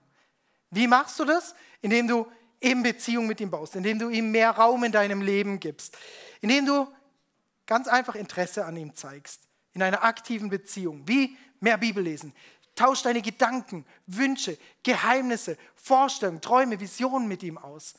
Wie 0.71 0.87
machst 0.87 1.19
du 1.21 1.25
das? 1.25 1.55
Indem 1.81 2.09
du 2.09 2.27
eben 2.61 2.83
Beziehung 2.83 3.27
mit 3.27 3.41
ihm 3.41 3.51
baust, 3.51 3.77
indem 3.77 3.99
du 3.99 4.09
ihm 4.09 4.31
mehr 4.31 4.51
Raum 4.51 4.83
in 4.85 4.93
deinem 4.93 5.23
Leben 5.23 5.61
gibst, 5.61 5.97
indem 6.41 6.67
du 6.67 6.89
ganz 7.67 7.87
einfach 7.87 8.15
Interesse 8.15 8.65
an 8.65 8.77
ihm 8.77 8.95
zeigst 8.95 9.48
in 9.79 9.83
einer 9.83 10.03
aktiven 10.03 10.51
Beziehung. 10.51 11.07
Wie 11.07 11.37
mehr 11.61 11.79
Bibel 11.79 12.03
lesen. 12.03 12.35
Tausch 12.75 13.03
deine 13.03 13.23
Gedanken, 13.23 13.85
Wünsche, 14.07 14.59
Geheimnisse, 14.83 15.57
Vorstellungen, 15.77 16.41
Träume, 16.41 16.81
Visionen 16.81 17.29
mit 17.29 17.43
ihm 17.43 17.59
aus. 17.59 17.95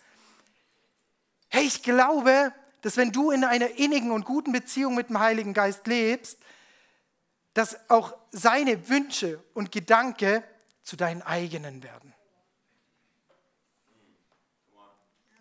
Hey, 1.49 1.65
ich 1.65 1.81
glaube, 1.81 2.53
dass 2.81 2.97
wenn 2.97 3.11
du 3.11 3.31
in 3.31 3.43
einer 3.43 3.77
innigen 3.77 4.11
und 4.11 4.25
guten 4.25 4.51
Beziehung 4.51 4.95
mit 4.95 5.09
dem 5.09 5.19
Heiligen 5.19 5.53
Geist 5.53 5.87
lebst, 5.87 6.37
dass 7.53 7.89
auch 7.89 8.15
seine 8.31 8.89
Wünsche 8.89 9.43
und 9.53 9.71
Gedanken 9.71 10.43
zu 10.83 10.95
deinen 10.95 11.21
eigenen 11.21 11.83
werden. 11.83 12.13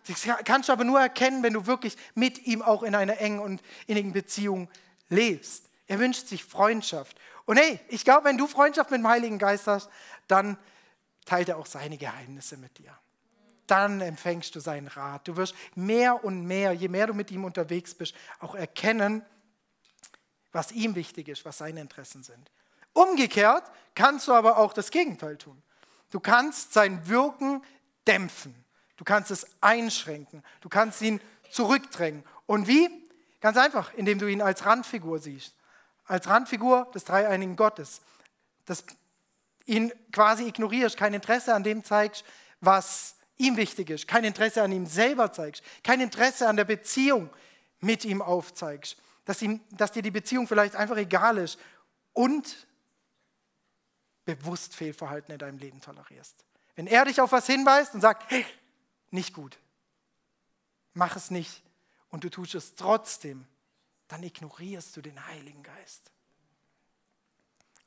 Das 0.07 0.27
kannst 0.43 0.69
du 0.69 0.73
aber 0.73 0.85
nur 0.85 0.99
erkennen, 0.99 1.43
wenn 1.43 1.53
du 1.53 1.67
wirklich 1.67 1.95
mit 2.15 2.47
ihm 2.47 2.63
auch 2.63 2.81
in 2.81 2.95
einer 2.95 3.19
engen 3.19 3.39
und 3.39 3.61
innigen 3.85 4.11
Beziehung 4.11 4.67
lebst. 5.07 5.68
Er 5.89 5.97
wünscht 5.97 6.27
sich 6.27 6.45
Freundschaft. 6.45 7.19
Und 7.45 7.57
hey, 7.57 7.79
ich 7.89 8.05
glaube, 8.05 8.25
wenn 8.25 8.37
du 8.37 8.45
Freundschaft 8.45 8.91
mit 8.91 8.99
dem 8.99 9.07
Heiligen 9.07 9.39
Geist 9.39 9.65
hast, 9.65 9.89
dann 10.27 10.55
teilt 11.25 11.49
er 11.49 11.57
auch 11.57 11.65
seine 11.65 11.97
Geheimnisse 11.97 12.57
mit 12.57 12.77
dir. 12.77 12.95
Dann 13.65 13.99
empfängst 13.99 14.55
du 14.55 14.59
seinen 14.59 14.87
Rat. 14.87 15.27
Du 15.27 15.35
wirst 15.35 15.55
mehr 15.73 16.23
und 16.23 16.45
mehr, 16.45 16.73
je 16.73 16.87
mehr 16.87 17.07
du 17.07 17.15
mit 17.15 17.31
ihm 17.31 17.43
unterwegs 17.43 17.95
bist, 17.95 18.13
auch 18.39 18.53
erkennen, 18.53 19.25
was 20.51 20.71
ihm 20.71 20.93
wichtig 20.93 21.27
ist, 21.27 21.43
was 21.43 21.57
seine 21.57 21.81
Interessen 21.81 22.21
sind. 22.21 22.51
Umgekehrt 22.93 23.63
kannst 23.95 24.27
du 24.27 24.33
aber 24.33 24.59
auch 24.59 24.73
das 24.73 24.91
Gegenteil 24.91 25.37
tun. 25.37 25.59
Du 26.11 26.19
kannst 26.19 26.71
sein 26.71 27.07
Wirken 27.07 27.63
dämpfen. 28.05 28.53
Du 28.95 29.03
kannst 29.03 29.31
es 29.31 29.47
einschränken. 29.59 30.43
Du 30.61 30.69
kannst 30.69 31.01
ihn 31.01 31.19
zurückdrängen. 31.49 32.23
Und 32.45 32.67
wie? 32.67 32.89
Ganz 33.41 33.57
einfach, 33.57 33.91
indem 33.95 34.19
du 34.19 34.27
ihn 34.27 34.43
als 34.43 34.67
Randfigur 34.67 35.17
siehst 35.17 35.55
als 36.09 36.27
Randfigur 36.27 36.91
des 36.93 37.05
dreieinigen 37.05 37.55
Gottes. 37.55 38.01
Das 38.65 38.83
ihn 39.65 39.93
quasi 40.11 40.47
ignorierst, 40.47 40.97
kein 40.97 41.13
Interesse 41.13 41.53
an 41.53 41.63
dem 41.63 41.83
zeigst, 41.83 42.25
was 42.59 43.15
ihm 43.37 43.55
wichtig 43.55 43.91
ist, 43.91 44.07
kein 44.07 44.23
Interesse 44.23 44.63
an 44.63 44.71
ihm 44.71 44.85
selber 44.85 45.31
zeigst, 45.31 45.63
kein 45.83 46.01
Interesse 46.01 46.49
an 46.49 46.57
der 46.57 46.65
Beziehung 46.65 47.29
mit 47.79 48.03
ihm 48.03 48.21
aufzeigst, 48.21 48.97
dass, 49.23 49.41
ihm, 49.41 49.61
dass 49.71 49.91
dir 49.91 50.01
die 50.01 50.11
Beziehung 50.11 50.47
vielleicht 50.47 50.75
einfach 50.75 50.97
egal 50.97 51.37
ist 51.37 51.59
und 52.13 52.67
bewusst 54.25 54.75
Fehlverhalten 54.75 55.31
in 55.31 55.39
deinem 55.39 55.59
Leben 55.59 55.79
tolerierst. 55.79 56.43
Wenn 56.75 56.87
er 56.87 57.05
dich 57.05 57.21
auf 57.21 57.31
was 57.31 57.45
hinweist 57.45 57.93
und 57.93 58.01
sagt, 58.01 58.29
hey, 58.29 58.45
nicht 59.11 59.33
gut, 59.33 59.57
mach 60.93 61.15
es 61.15 61.29
nicht 61.29 61.63
und 62.09 62.23
du 62.23 62.29
tust 62.29 62.55
es 62.55 62.75
trotzdem, 62.75 63.45
dann 64.09 64.23
ignorierst 64.23 64.97
du 64.97 65.01
den 65.01 65.25
Heiligen 65.27 65.63
Geist. 65.63 66.11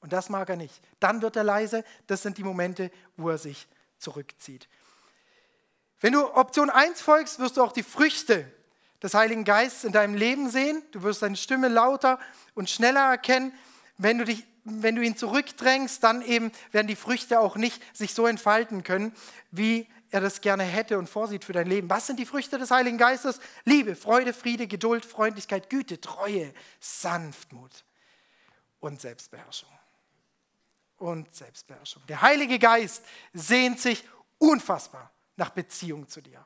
Und 0.00 0.12
das 0.12 0.30
mag 0.30 0.48
er 0.48 0.56
nicht. 0.56 0.80
Dann 0.98 1.20
wird 1.20 1.36
er 1.36 1.44
leise. 1.44 1.84
Das 2.06 2.22
sind 2.22 2.38
die 2.38 2.44
Momente, 2.44 2.90
wo 3.16 3.28
er 3.28 3.38
sich 3.38 3.68
zurückzieht. 3.98 4.68
Wenn 6.00 6.14
du 6.14 6.34
Option 6.34 6.70
1 6.70 7.00
folgst, 7.00 7.38
wirst 7.38 7.56
du 7.56 7.62
auch 7.62 7.72
die 7.72 7.84
Früchte 7.84 8.50
des 9.02 9.14
Heiligen 9.14 9.44
Geistes 9.44 9.84
in 9.84 9.92
deinem 9.92 10.14
Leben 10.14 10.48
sehen. 10.48 10.82
Du 10.92 11.02
wirst 11.02 11.22
deine 11.22 11.36
Stimme 11.36 11.68
lauter 11.68 12.18
und 12.54 12.70
schneller 12.70 13.10
erkennen. 13.10 13.52
Wenn 13.98 14.18
du, 14.18 14.24
dich, 14.24 14.44
wenn 14.64 14.96
du 14.96 15.02
ihn 15.02 15.16
zurückdrängst, 15.16 16.02
dann 16.02 16.22
eben 16.22 16.50
werden 16.70 16.88
die 16.88 16.96
Früchte 16.96 17.40
auch 17.40 17.56
nicht 17.56 17.80
sich 17.96 18.14
so 18.14 18.26
entfalten 18.26 18.82
können, 18.84 19.14
wie 19.50 19.88
er 20.12 20.20
das 20.20 20.42
gerne 20.42 20.62
hätte 20.62 20.98
und 20.98 21.08
vorsieht 21.08 21.42
für 21.42 21.54
dein 21.54 21.66
Leben. 21.66 21.88
Was 21.88 22.06
sind 22.06 22.18
die 22.18 22.26
Früchte 22.26 22.58
des 22.58 22.70
Heiligen 22.70 22.98
Geistes? 22.98 23.40
Liebe, 23.64 23.96
Freude, 23.96 24.34
Friede, 24.34 24.66
Geduld, 24.66 25.06
Freundlichkeit, 25.06 25.70
Güte, 25.70 26.00
Treue, 26.02 26.52
Sanftmut 26.80 27.84
und 28.80 29.00
Selbstbeherrschung. 29.00 29.70
Und 30.98 31.34
Selbstbeherrschung. 31.34 32.02
Der 32.08 32.20
Heilige 32.20 32.58
Geist 32.58 33.02
sehnt 33.32 33.80
sich 33.80 34.04
unfassbar 34.36 35.10
nach 35.36 35.50
Beziehung 35.50 36.06
zu 36.06 36.20
dir. 36.20 36.44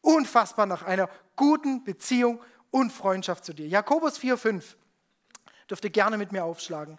Unfassbar 0.00 0.64
nach 0.64 0.82
einer 0.82 1.10
guten 1.36 1.84
Beziehung 1.84 2.42
und 2.70 2.92
Freundschaft 2.92 3.44
zu 3.44 3.52
dir. 3.52 3.68
Jakobus 3.68 4.18
4,5 4.18 4.62
dürft 5.68 5.84
ihr 5.84 5.90
gerne 5.90 6.16
mit 6.16 6.32
mir 6.32 6.44
aufschlagen. 6.44 6.98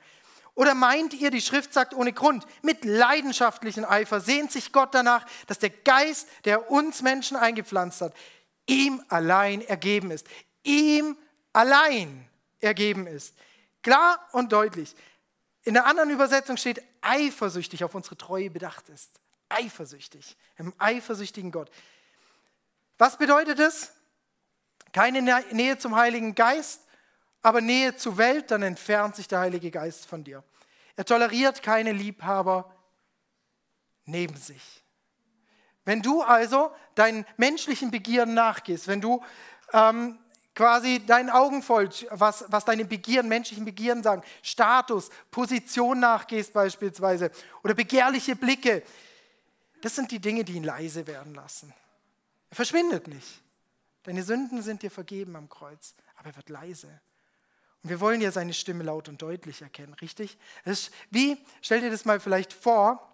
Oder 0.54 0.76
meint 0.76 1.14
ihr, 1.14 1.32
die 1.32 1.42
Schrift 1.42 1.74
sagt 1.74 1.94
ohne 1.94 2.14
Grund, 2.14 2.46
mit 2.62 2.84
leidenschaftlichem 2.84 3.86
Eifer 3.86 4.20
sehnt 4.20 4.52
sich 4.52 4.72
Gott 4.72 4.94
danach, 4.94 5.26
dass 5.48 5.60
der 5.60 5.70
Geist, 5.70 6.28
der 6.46 6.70
uns 6.70 7.02
Menschen 7.02 7.38
eingepflanzt 7.38 8.02
hat, 8.02 8.14
ihm 8.68 9.04
allein 9.08 9.62
ergeben 9.62 10.12
ist. 10.12 10.28
Ihm 10.64 11.18
allein 11.54 12.28
ergeben 12.60 13.08
ist. 13.08 13.36
Klar 13.82 14.20
und 14.34 14.52
deutlich. 14.52 14.96
In 15.64 15.74
der 15.74 15.86
anderen 15.86 16.10
Übersetzung 16.10 16.58
steht 16.58 16.84
eifersüchtig 17.02 17.84
auf 17.84 17.96
unsere 17.96 18.18
Treue 18.18 18.50
bedacht 18.50 18.90
ist. 18.90 19.20
Eifersüchtig, 19.50 20.38
im 20.58 20.74
eifersüchtigen 20.78 21.52
Gott. 21.52 21.70
Was 22.98 23.18
bedeutet 23.18 23.60
es? 23.60 23.92
Keine 24.94 25.22
Nähe 25.52 25.78
zum 25.78 25.96
Heiligen 25.96 26.36
Geist, 26.36 26.82
aber 27.42 27.62
Nähe 27.62 27.96
zur 27.96 28.18
Welt, 28.18 28.52
dann 28.52 28.62
entfernt 28.62 29.16
sich 29.16 29.28
der 29.28 29.40
Heilige 29.40 29.72
Geist 29.72 30.06
von 30.06 30.24
dir. 30.24 30.44
Er 30.96 31.06
toleriert 31.06 31.64
keine 31.64 31.92
Liebhaber 31.92 32.76
neben 34.06 34.36
sich. 34.36 34.84
Wenn 35.84 36.02
du 36.02 36.22
also 36.22 36.72
deinen 36.96 37.26
menschlichen 37.38 37.90
Begierden 37.90 38.34
nachgehst, 38.34 38.88
wenn 38.88 39.02
du 39.02 39.24
ähm, 39.74 40.20
quasi 40.54 41.04
deinen 41.06 41.30
Augen 41.30 41.64
folgst, 41.64 42.06
was, 42.12 42.46
was 42.50 42.66
deine 42.66 42.86
Begierden, 42.86 43.30
menschlichen 43.30 43.66
Begierden 43.66 44.04
sagen, 44.04 44.22
Status, 44.44 45.10
Position 45.32 46.00
nachgehst 46.00 46.54
beispielsweise 46.54 47.32
oder 47.64 47.74
begehrliche 47.74 48.36
Blicke, 48.36 48.84
das 49.82 49.96
sind 49.96 50.12
die 50.12 50.20
Dinge, 50.20 50.44
die 50.44 50.54
ihn 50.54 50.64
leise 50.64 51.08
werden 51.08 51.34
lassen. 51.34 51.74
Er 52.52 52.56
verschwindet 52.56 53.08
nicht. 53.08 53.42
Deine 54.04 54.24
Sünden 54.24 54.62
sind 54.62 54.84
dir 54.84 54.92
vergeben 54.92 55.36
am 55.36 55.50
Kreuz, 55.50 55.96
aber 56.16 56.30
er 56.30 56.36
wird 56.36 56.50
leise. 56.50 57.02
Und 57.84 57.90
wir 57.90 58.00
wollen 58.00 58.22
ja 58.22 58.32
seine 58.32 58.54
Stimme 58.54 58.84
laut 58.84 59.10
und 59.10 59.22
deutlich 59.22 59.62
erkennen, 59.62 59.94
richtig? 59.96 60.38
Wie, 61.10 61.38
stell 61.62 61.82
dir 61.82 61.90
das 61.90 62.06
mal 62.06 62.20
vielleicht 62.20 62.54
vor, 62.54 63.08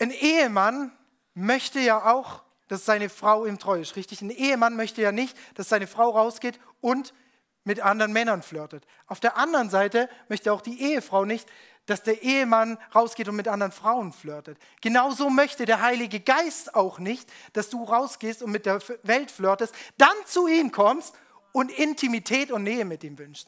ein 0.00 0.10
Ehemann 0.10 0.92
möchte 1.34 1.78
ja 1.78 2.12
auch, 2.12 2.42
dass 2.68 2.84
seine 2.84 3.08
Frau 3.08 3.46
ihm 3.46 3.58
treu 3.58 3.80
ist, 3.80 3.96
richtig? 3.96 4.22
Ein 4.22 4.30
Ehemann 4.30 4.76
möchte 4.76 5.02
ja 5.02 5.12
nicht, 5.12 5.36
dass 5.54 5.68
seine 5.68 5.86
Frau 5.86 6.10
rausgeht 6.10 6.58
und 6.80 7.14
mit 7.62 7.80
anderen 7.80 8.12
Männern 8.12 8.42
flirtet. 8.42 8.86
Auf 9.06 9.20
der 9.20 9.36
anderen 9.36 9.70
Seite 9.70 10.08
möchte 10.28 10.52
auch 10.52 10.60
die 10.60 10.80
Ehefrau 10.82 11.24
nicht, 11.24 11.48
dass 11.86 12.02
der 12.02 12.22
Ehemann 12.22 12.78
rausgeht 12.94 13.28
und 13.28 13.36
mit 13.36 13.46
anderen 13.46 13.72
Frauen 13.72 14.12
flirtet. 14.12 14.58
Genauso 14.80 15.30
möchte 15.30 15.64
der 15.64 15.80
Heilige 15.80 16.20
Geist 16.20 16.74
auch 16.74 16.98
nicht, 16.98 17.30
dass 17.52 17.70
du 17.70 17.84
rausgehst 17.84 18.42
und 18.42 18.50
mit 18.50 18.66
der 18.66 18.80
Welt 19.02 19.30
flirtest, 19.30 19.74
dann 19.96 20.14
zu 20.26 20.46
ihm 20.46 20.72
kommst 20.72 21.14
und 21.54 21.70
Intimität 21.70 22.50
und 22.50 22.64
Nähe 22.64 22.84
mit 22.84 23.04
ihm 23.04 23.16
wünscht. 23.16 23.46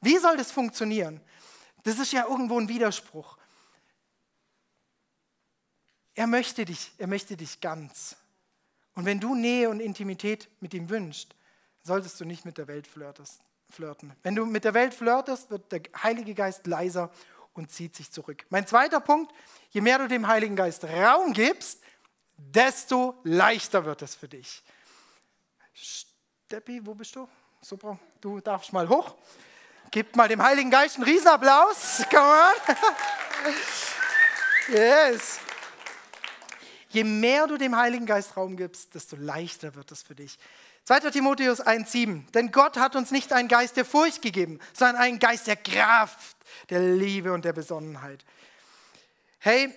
Wie 0.00 0.16
soll 0.16 0.38
das 0.38 0.50
funktionieren? 0.50 1.20
Das 1.82 1.98
ist 1.98 2.12
ja 2.12 2.26
irgendwo 2.26 2.58
ein 2.58 2.66
Widerspruch. 2.66 3.36
Er 6.14 6.26
möchte 6.26 6.64
dich, 6.64 6.92
er 6.96 7.08
möchte 7.08 7.36
dich 7.36 7.60
ganz. 7.60 8.16
Und 8.94 9.04
wenn 9.04 9.20
du 9.20 9.34
Nähe 9.34 9.68
und 9.68 9.80
Intimität 9.80 10.48
mit 10.60 10.72
ihm 10.72 10.88
wünschst, 10.88 11.36
solltest 11.82 12.18
du 12.18 12.24
nicht 12.24 12.46
mit 12.46 12.56
der 12.56 12.68
Welt 12.68 12.86
flirten. 12.86 14.16
Wenn 14.22 14.34
du 14.34 14.46
mit 14.46 14.64
der 14.64 14.72
Welt 14.72 14.94
flirtest, 14.94 15.50
wird 15.50 15.70
der 15.70 15.82
Heilige 16.02 16.34
Geist 16.34 16.66
leiser 16.66 17.10
und 17.52 17.70
zieht 17.70 17.94
sich 17.94 18.10
zurück. 18.10 18.46
Mein 18.48 18.66
zweiter 18.66 19.00
Punkt, 19.00 19.30
je 19.72 19.82
mehr 19.82 19.98
du 19.98 20.08
dem 20.08 20.26
Heiligen 20.26 20.56
Geist 20.56 20.84
Raum 20.84 21.34
gibst, 21.34 21.82
desto 22.38 23.20
leichter 23.24 23.84
wird 23.84 24.00
es 24.00 24.14
für 24.14 24.28
dich. 24.28 24.62
Deppi, 26.50 26.84
wo 26.84 26.94
bist 26.94 27.14
du? 27.14 27.28
Super, 27.60 27.96
du 28.20 28.40
darfst 28.40 28.72
mal 28.72 28.88
hoch. 28.88 29.14
Gib 29.92 30.16
mal 30.16 30.26
dem 30.26 30.42
Heiligen 30.42 30.70
Geist 30.70 30.96
einen 30.96 31.04
Riesenapplaus. 31.04 32.02
Come 32.10 32.22
on. 32.22 32.76
Yes. 34.68 35.40
Je 36.90 37.02
mehr 37.02 37.48
du 37.48 37.56
dem 37.56 37.76
Heiligen 37.76 38.06
Geist 38.06 38.36
Raum 38.36 38.56
gibst, 38.56 38.94
desto 38.94 39.16
leichter 39.16 39.74
wird 39.74 39.90
es 39.90 40.02
für 40.02 40.14
dich. 40.14 40.38
2. 40.84 41.10
Timotheus 41.10 41.60
1,7. 41.60 42.30
Denn 42.32 42.52
Gott 42.52 42.76
hat 42.76 42.94
uns 42.94 43.10
nicht 43.10 43.32
einen 43.32 43.48
Geist 43.48 43.76
der 43.76 43.84
Furcht 43.84 44.22
gegeben, 44.22 44.60
sondern 44.72 44.96
einen 44.96 45.18
Geist 45.18 45.48
der 45.48 45.56
Kraft, 45.56 46.36
der 46.68 46.80
Liebe 46.80 47.32
und 47.32 47.44
der 47.44 47.52
Besonnenheit. 47.52 48.24
Hey, 49.38 49.74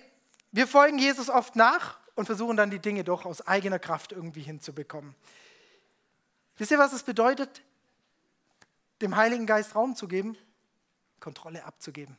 wir 0.52 0.68
folgen 0.68 0.98
Jesus 0.98 1.28
oft 1.28 1.56
nach 1.56 1.98
und 2.14 2.26
versuchen 2.26 2.56
dann 2.56 2.70
die 2.70 2.78
Dinge 2.78 3.02
doch 3.02 3.24
aus 3.24 3.44
eigener 3.46 3.80
Kraft 3.80 4.12
irgendwie 4.12 4.42
hinzubekommen. 4.42 5.16
Wisst 6.56 6.70
ihr, 6.70 6.78
was 6.78 6.92
es 6.92 7.02
bedeutet, 7.02 7.62
dem 9.00 9.16
Heiligen 9.16 9.46
Geist 9.46 9.74
Raum 9.74 9.96
zu 9.96 10.06
geben? 10.08 10.36
Kontrolle 11.20 11.64
abzugeben. 11.64 12.16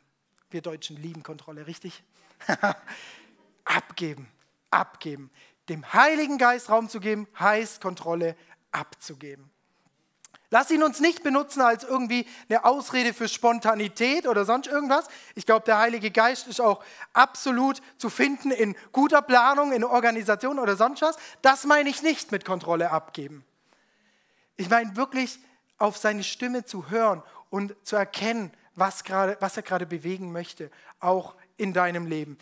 Wir 0.49 0.61
Deutschen 0.61 0.97
lieben 0.97 1.23
Kontrolle, 1.23 1.67
richtig? 1.67 2.03
abgeben, 3.65 4.27
abgeben. 4.71 5.31
Dem 5.69 5.93
Heiligen 5.93 6.37
Geist 6.37 6.69
Raum 6.69 6.89
zu 6.89 6.99
geben, 6.99 7.27
heißt 7.39 7.81
Kontrolle 7.81 8.35
abzugeben. 8.71 9.49
Lass 10.51 10.69
ihn 10.69 10.83
uns 10.83 10.99
nicht 10.99 11.23
benutzen 11.23 11.61
als 11.61 11.83
irgendwie 11.83 12.27
eine 12.49 12.65
Ausrede 12.65 13.13
für 13.13 13.27
Spontanität 13.27 14.27
oder 14.27 14.45
sonst 14.45 14.67
irgendwas. 14.67 15.07
Ich 15.33 15.45
glaube, 15.45 15.65
der 15.65 15.79
Heilige 15.79 16.11
Geist 16.11 16.47
ist 16.47 16.61
auch 16.61 16.83
absolut 17.13 17.81
zu 17.97 18.09
finden 18.09 18.51
in 18.51 18.75
guter 18.91 19.21
Planung, 19.21 19.71
in 19.71 19.83
Organisation 19.83 20.59
oder 20.59 20.77
sonst 20.77 21.01
was. 21.01 21.17
Das 21.41 21.65
meine 21.65 21.89
ich 21.89 22.03
nicht 22.03 22.31
mit 22.31 22.45
Kontrolle 22.45 22.91
abgeben. 22.91 23.43
Ich 24.57 24.69
meine 24.69 24.95
wirklich 24.95 25.39
auf 25.77 25.97
seine 25.97 26.23
Stimme 26.23 26.65
zu 26.65 26.89
hören 26.89 27.21
und 27.49 27.75
zu 27.83 27.95
erkennen, 27.95 28.51
was, 28.75 29.03
grade, 29.03 29.37
was 29.39 29.57
er 29.57 29.63
gerade 29.63 29.85
bewegen 29.85 30.31
möchte, 30.31 30.71
auch 30.99 31.35
in 31.57 31.73
deinem 31.73 32.07
Leben. 32.07 32.37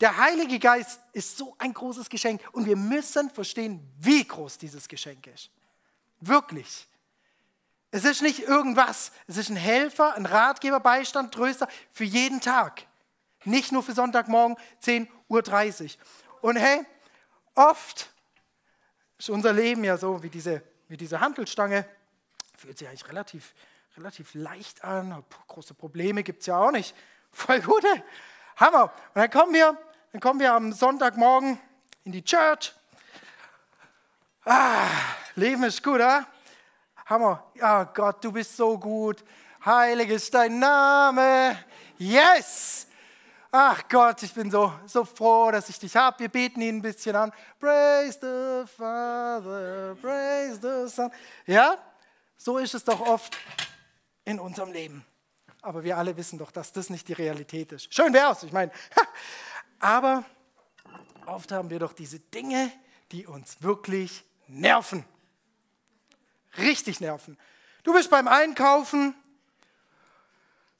Der 0.00 0.18
Heilige 0.18 0.58
Geist 0.58 1.00
ist 1.12 1.38
so 1.38 1.54
ein 1.58 1.72
großes 1.72 2.08
Geschenk 2.08 2.42
und 2.52 2.66
wir 2.66 2.76
müssen 2.76 3.30
verstehen, 3.30 3.80
wie 3.98 4.24
groß 4.24 4.58
dieses 4.58 4.88
Geschenk 4.88 5.26
ist. 5.26 5.50
Wirklich. 6.20 6.86
Es 7.90 8.04
ist 8.04 8.20
nicht 8.20 8.40
irgendwas, 8.40 9.12
es 9.26 9.38
ist 9.38 9.48
ein 9.48 9.56
Helfer, 9.56 10.14
ein 10.14 10.26
Ratgeber, 10.26 10.80
Beistand, 10.80 11.32
Tröster 11.32 11.68
für 11.92 12.04
jeden 12.04 12.40
Tag. 12.40 12.86
Nicht 13.44 13.72
nur 13.72 13.82
für 13.82 13.92
Sonntagmorgen 13.92 14.56
10.30 14.82 15.84
Uhr. 15.84 15.90
Und 16.42 16.56
hey, 16.56 16.84
oft 17.54 18.10
ist 19.18 19.30
unser 19.30 19.52
Leben 19.52 19.84
ja 19.84 19.96
so 19.96 20.22
wie 20.22 20.28
diese 20.28 20.62
wie 20.88 20.96
diese 20.96 21.20
Handelstange. 21.20 21.86
Fühlt 22.56 22.78
sich 22.78 22.88
eigentlich 22.88 23.08
relativ, 23.08 23.54
relativ 23.96 24.34
leicht 24.34 24.84
an. 24.84 25.24
Große 25.48 25.74
Probleme 25.74 26.22
gibt 26.22 26.40
es 26.40 26.46
ja 26.46 26.58
auch 26.58 26.70
nicht. 26.70 26.94
Voll 27.32 27.60
gute. 27.60 27.88
Hammer. 28.56 28.84
Und 28.84 29.16
dann 29.16 29.30
kommen 29.30 29.52
wir, 29.52 29.76
dann 30.12 30.20
kommen 30.20 30.40
wir 30.40 30.52
am 30.52 30.72
Sonntagmorgen 30.72 31.58
in 32.04 32.12
die 32.12 32.24
Church. 32.24 32.74
Ah, 34.44 34.88
Leben 35.34 35.64
ist 35.64 35.82
gut, 35.82 35.96
oder? 35.96 36.26
Hammer. 37.06 37.50
Ja, 37.54 37.84
Gott, 37.84 38.24
du 38.24 38.32
bist 38.32 38.56
so 38.56 38.78
gut. 38.78 39.24
Heilig 39.64 40.08
ist 40.10 40.32
dein 40.32 40.58
Name. 40.58 41.58
Yes! 41.98 42.86
Ach 43.50 43.88
Gott, 43.88 44.22
ich 44.22 44.34
bin 44.34 44.50
so, 44.50 44.72
so 44.86 45.04
froh, 45.04 45.50
dass 45.50 45.68
ich 45.68 45.78
dich 45.78 45.96
habe. 45.96 46.18
Wir 46.18 46.28
beten 46.28 46.60
ihn 46.60 46.76
ein 46.76 46.82
bisschen 46.82 47.14
an. 47.14 47.32
Praise 47.60 48.18
the 48.20 48.70
Father, 48.76 49.96
praise 50.00 50.60
the 50.60 50.92
Son. 50.92 51.10
Ja, 51.46 51.78
so 52.36 52.58
ist 52.58 52.74
es 52.74 52.84
doch 52.84 53.00
oft 53.00 53.36
in 54.24 54.40
unserem 54.40 54.72
Leben. 54.72 55.04
Aber 55.62 55.84
wir 55.84 55.96
alle 55.96 56.16
wissen 56.16 56.38
doch, 56.38 56.50
dass 56.50 56.72
das 56.72 56.90
nicht 56.90 57.08
die 57.08 57.12
Realität 57.12 57.72
ist. 57.72 57.92
Schön 57.92 58.12
wäre 58.12 58.32
es, 58.32 58.42
ich 58.42 58.52
meine. 58.52 58.70
Aber 59.78 60.24
oft 61.26 61.50
haben 61.52 61.70
wir 61.70 61.78
doch 61.78 61.92
diese 61.92 62.18
Dinge, 62.18 62.70
die 63.12 63.26
uns 63.26 63.62
wirklich 63.62 64.24
nerven. 64.48 65.04
Richtig 66.58 67.00
nerven. 67.00 67.38
Du 67.82 67.92
bist 67.92 68.10
beim 68.10 68.28
Einkaufen 68.28 69.14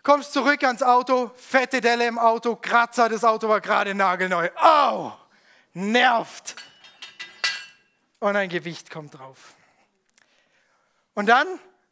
kommst 0.06 0.32
zurück 0.32 0.62
ans 0.62 0.84
Auto, 0.84 1.32
fette 1.34 1.80
Delle 1.80 2.06
im 2.06 2.16
Auto, 2.16 2.54
Kratzer, 2.54 3.08
das 3.08 3.24
Auto 3.24 3.48
war 3.48 3.60
gerade 3.60 3.92
nagelneu. 3.92 4.48
Au, 4.54 5.12
nervt. 5.74 6.54
Und 8.20 8.36
ein 8.36 8.48
Gewicht 8.48 8.88
kommt 8.88 9.18
drauf. 9.18 9.54
Und 11.14 11.26
dann 11.26 11.48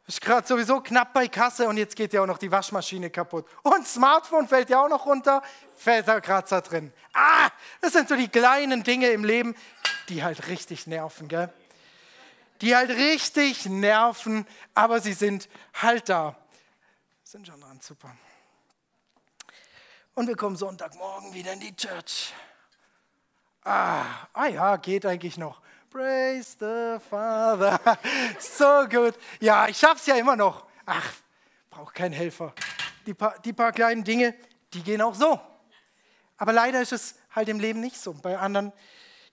ist 0.07 0.21
gerade 0.21 0.47
sowieso 0.47 0.79
knapp 0.79 1.11
bei 1.11 1.27
Kasse 1.27 1.67
und 1.67 1.75
jetzt 1.75 1.97
geht 1.97 2.13
ja 2.13 2.21
auch 2.21 2.25
noch 2.25 2.37
die 2.37 2.49
Waschmaschine 2.49 3.09
kaputt. 3.09 3.47
Und 3.63 3.85
Smartphone 3.85 4.47
fällt 4.47 4.69
ja 4.69 4.81
auch 4.81 4.89
noch 4.89 5.05
runter, 5.05 5.41
da 5.83 6.21
Kratzer 6.21 6.61
drin. 6.61 6.93
Ah, 7.11 7.49
das 7.81 7.91
sind 7.91 8.07
so 8.07 8.15
die 8.15 8.29
kleinen 8.29 8.83
Dinge 8.83 9.09
im 9.09 9.25
Leben, 9.25 9.55
die 10.07 10.23
halt 10.23 10.47
richtig 10.47 10.87
nerven, 10.87 11.27
gell? 11.27 11.51
Die 12.61 12.77
halt 12.77 12.91
richtig 12.91 13.65
nerven, 13.65 14.47
aber 14.73 15.01
sie 15.01 15.11
sind 15.11 15.49
halt 15.73 16.07
da. 16.07 16.37
Sind 17.35 17.47
schon 17.47 17.59
dran, 17.59 17.81
super. 17.81 18.15
Und 20.13 20.25
wir 20.25 20.37
kommen 20.37 20.55
Sonntagmorgen 20.55 21.33
wieder 21.33 21.51
in 21.51 21.59
die 21.59 21.75
Church. 21.75 22.33
Ah, 23.65 24.05
ah 24.31 24.45
ja, 24.45 24.77
geht 24.77 25.05
eigentlich 25.05 25.37
noch. 25.37 25.61
Praise 25.89 26.55
the 26.57 27.05
Father. 27.09 27.77
So 28.39 28.87
gut. 28.87 29.15
Ja, 29.41 29.67
ich 29.67 29.77
schaff's 29.77 30.05
ja 30.05 30.15
immer 30.15 30.37
noch. 30.37 30.65
Ach, 30.85 31.11
braucht 31.69 31.93
keinen 31.93 32.13
Helfer. 32.13 32.53
Die 33.05 33.13
paar, 33.13 33.37
die 33.39 33.51
paar 33.51 33.73
kleinen 33.73 34.05
Dinge, 34.05 34.33
die 34.73 34.81
gehen 34.81 35.01
auch 35.01 35.13
so. 35.13 35.37
Aber 36.37 36.53
leider 36.53 36.81
ist 36.81 36.93
es 36.93 37.15
halt 37.31 37.49
im 37.49 37.59
Leben 37.59 37.81
nicht 37.81 37.97
so. 37.97 38.13
Bei 38.13 38.37
anderen 38.37 38.71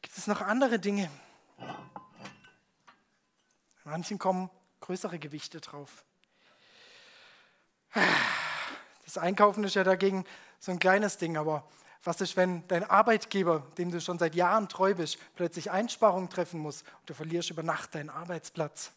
gibt 0.01 0.19
es 0.19 0.27
noch 0.27 0.41
andere 0.41 0.81
Dinge. 0.81 1.09
Manchen 3.85 4.19
kommen 4.19 4.51
größere 4.81 5.21
Gewichte 5.21 5.61
drauf. 5.61 6.05
Das 9.05 9.19
Einkaufen 9.19 9.65
ist 9.65 9.75
ja 9.75 9.85
dagegen 9.85 10.25
so 10.59 10.73
ein 10.73 10.79
kleines 10.79 11.19
Ding, 11.19 11.37
aber 11.37 11.65
was 12.05 12.21
ist, 12.21 12.37
wenn 12.37 12.67
dein 12.69 12.89
Arbeitgeber, 12.89 13.67
dem 13.79 13.91
du 13.91 14.01
schon 14.01 14.19
seit 14.19 14.35
Jahren 14.35 14.69
treu 14.69 14.95
bist, 14.95 15.19
plötzlich 15.37 15.71
Einsparungen 15.71 16.31
treffen 16.31 16.61
muss 16.61 16.83
und 16.83 17.11
du 17.11 17.15
verlierst 17.15 17.51
über 17.51 17.63
Nacht 17.63 17.95
deinen 17.95 18.11
Arbeitsplatz? 18.11 18.93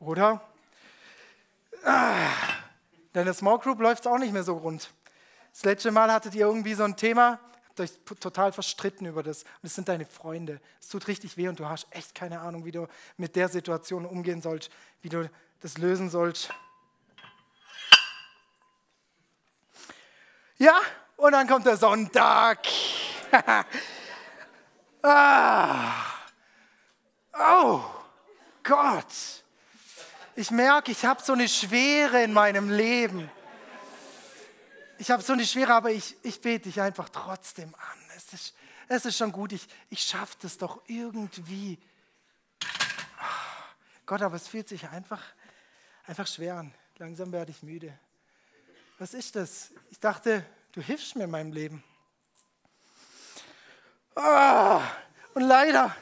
Oder 0.00 0.40
ah, 1.84 2.30
deine 3.12 3.34
Small 3.34 3.58
Group 3.58 3.80
läuft 3.80 4.02
es 4.02 4.06
auch 4.06 4.18
nicht 4.18 4.32
mehr 4.32 4.44
so 4.44 4.56
rund. 4.56 4.90
Das 5.52 5.64
letzte 5.64 5.90
Mal 5.90 6.12
hattet 6.12 6.34
ihr 6.34 6.46
irgendwie 6.46 6.74
so 6.74 6.84
ein 6.84 6.96
Thema, 6.96 7.40
euch 7.80 7.90
total 8.20 8.52
verstritten 8.52 9.06
über 9.06 9.22
das. 9.22 9.42
Und 9.42 9.64
es 9.64 9.74
sind 9.74 9.88
deine 9.88 10.06
Freunde. 10.06 10.60
Es 10.80 10.88
tut 10.88 11.08
richtig 11.08 11.36
weh 11.36 11.48
und 11.48 11.58
du 11.60 11.68
hast 11.68 11.86
echt 11.90 12.14
keine 12.14 12.40
Ahnung, 12.40 12.64
wie 12.64 12.72
du 12.72 12.86
mit 13.16 13.36
der 13.36 13.48
Situation 13.48 14.06
umgehen 14.06 14.42
sollst, 14.42 14.70
wie 15.02 15.08
du 15.08 15.30
das 15.60 15.78
lösen 15.78 16.10
sollst. 16.10 16.50
Ja, 20.58 20.80
und 21.16 21.32
dann 21.32 21.46
kommt 21.46 21.66
der 21.66 21.76
Sonntag. 21.76 22.66
ah. 25.02 26.04
Oh 27.32 27.80
Gott. 28.64 29.06
Ich 30.34 30.50
merke, 30.50 30.92
ich 30.92 31.04
habe 31.04 31.22
so 31.22 31.32
eine 31.32 31.48
Schwere 31.48 32.22
in 32.22 32.32
meinem 32.32 32.70
Leben. 32.70 33.30
Ich 34.98 35.10
habe 35.10 35.22
so 35.22 35.32
eine 35.32 35.46
Schwere, 35.46 35.74
aber 35.74 35.90
ich, 35.90 36.16
ich 36.22 36.40
bete 36.40 36.64
dich 36.64 36.80
einfach 36.80 37.08
trotzdem 37.08 37.74
an. 37.74 37.98
Es 38.16 38.32
ist, 38.32 38.54
es 38.88 39.04
ist 39.04 39.16
schon 39.16 39.32
gut, 39.32 39.52
ich, 39.52 39.66
ich 39.90 40.02
schaffe 40.02 40.36
das 40.42 40.58
doch 40.58 40.82
irgendwie. 40.86 41.78
Gott, 44.06 44.22
aber 44.22 44.36
es 44.36 44.48
fühlt 44.48 44.68
sich 44.68 44.88
einfach, 44.88 45.22
einfach 46.06 46.26
schwer 46.26 46.56
an. 46.56 46.74
Langsam 46.98 47.30
werde 47.32 47.50
ich 47.52 47.62
müde 47.62 47.98
was 48.98 49.14
ist 49.14 49.36
das? 49.36 49.70
Ich 49.90 50.00
dachte, 50.00 50.44
du 50.72 50.80
hilfst 50.80 51.16
mir 51.16 51.24
in 51.24 51.30
meinem 51.30 51.52
Leben. 51.52 51.84
Oh, 54.16 54.80
und 55.34 55.42
leider, 55.42 55.94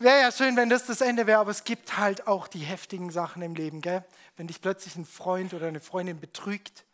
wäre 0.00 0.20
ja 0.20 0.32
schön, 0.32 0.56
wenn 0.56 0.68
das 0.68 0.86
das 0.86 1.00
Ende 1.00 1.28
wäre, 1.28 1.38
aber 1.38 1.52
es 1.52 1.62
gibt 1.62 1.96
halt 1.96 2.26
auch 2.26 2.48
die 2.48 2.58
heftigen 2.58 3.10
Sachen 3.10 3.42
im 3.42 3.54
Leben, 3.54 3.80
gell? 3.80 4.04
Wenn 4.36 4.48
dich 4.48 4.60
plötzlich 4.60 4.96
ein 4.96 5.06
Freund 5.06 5.54
oder 5.54 5.68
eine 5.68 5.78
Freundin 5.78 6.18
betrügt, 6.18 6.84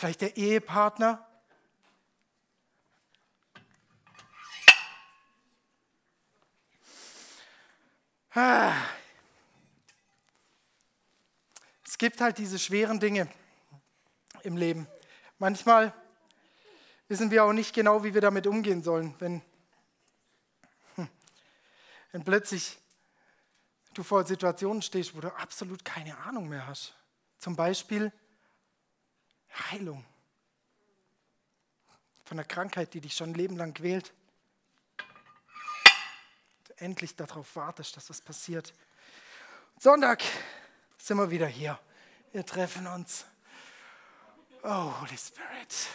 vielleicht 0.00 0.22
der 0.22 0.34
Ehepartner. 0.38 1.26
Ah. 8.32 8.72
Es 11.84 11.98
gibt 11.98 12.22
halt 12.22 12.38
diese 12.38 12.58
schweren 12.58 12.98
Dinge 12.98 13.28
im 14.42 14.56
Leben. 14.56 14.86
Manchmal 15.38 15.92
wissen 17.08 17.30
wir 17.30 17.44
auch 17.44 17.52
nicht 17.52 17.74
genau, 17.74 18.02
wie 18.02 18.14
wir 18.14 18.22
damit 18.22 18.46
umgehen 18.46 18.82
sollen, 18.82 19.14
wenn, 19.18 19.42
hm, 20.94 21.10
wenn 22.12 22.24
plötzlich 22.24 22.78
du 23.92 24.02
vor 24.02 24.24
Situationen 24.24 24.80
stehst, 24.80 25.14
wo 25.14 25.20
du 25.20 25.28
absolut 25.36 25.84
keine 25.84 26.16
Ahnung 26.16 26.48
mehr 26.48 26.66
hast. 26.66 26.94
Zum 27.38 27.54
Beispiel 27.54 28.10
Heilung 29.70 30.04
von 32.24 32.38
einer 32.38 32.46
Krankheit, 32.46 32.94
die 32.94 33.00
dich 33.00 33.14
schon 33.14 33.30
ein 33.30 33.34
Leben 33.34 33.56
lang 33.56 33.74
quält. 33.74 34.12
Du 36.68 36.72
endlich 36.78 37.16
darauf 37.16 37.56
wartest, 37.56 37.96
dass 37.96 38.08
was 38.08 38.20
passiert. 38.20 38.72
Sonntag 39.78 40.22
sind 40.98 41.16
wir 41.16 41.30
wieder 41.30 41.46
hier. 41.46 41.78
Wir 42.32 42.46
treffen 42.46 42.86
uns 42.86 43.24
Oh, 44.62 44.92
Holy 45.00 45.16
Spirit. 45.16 45.88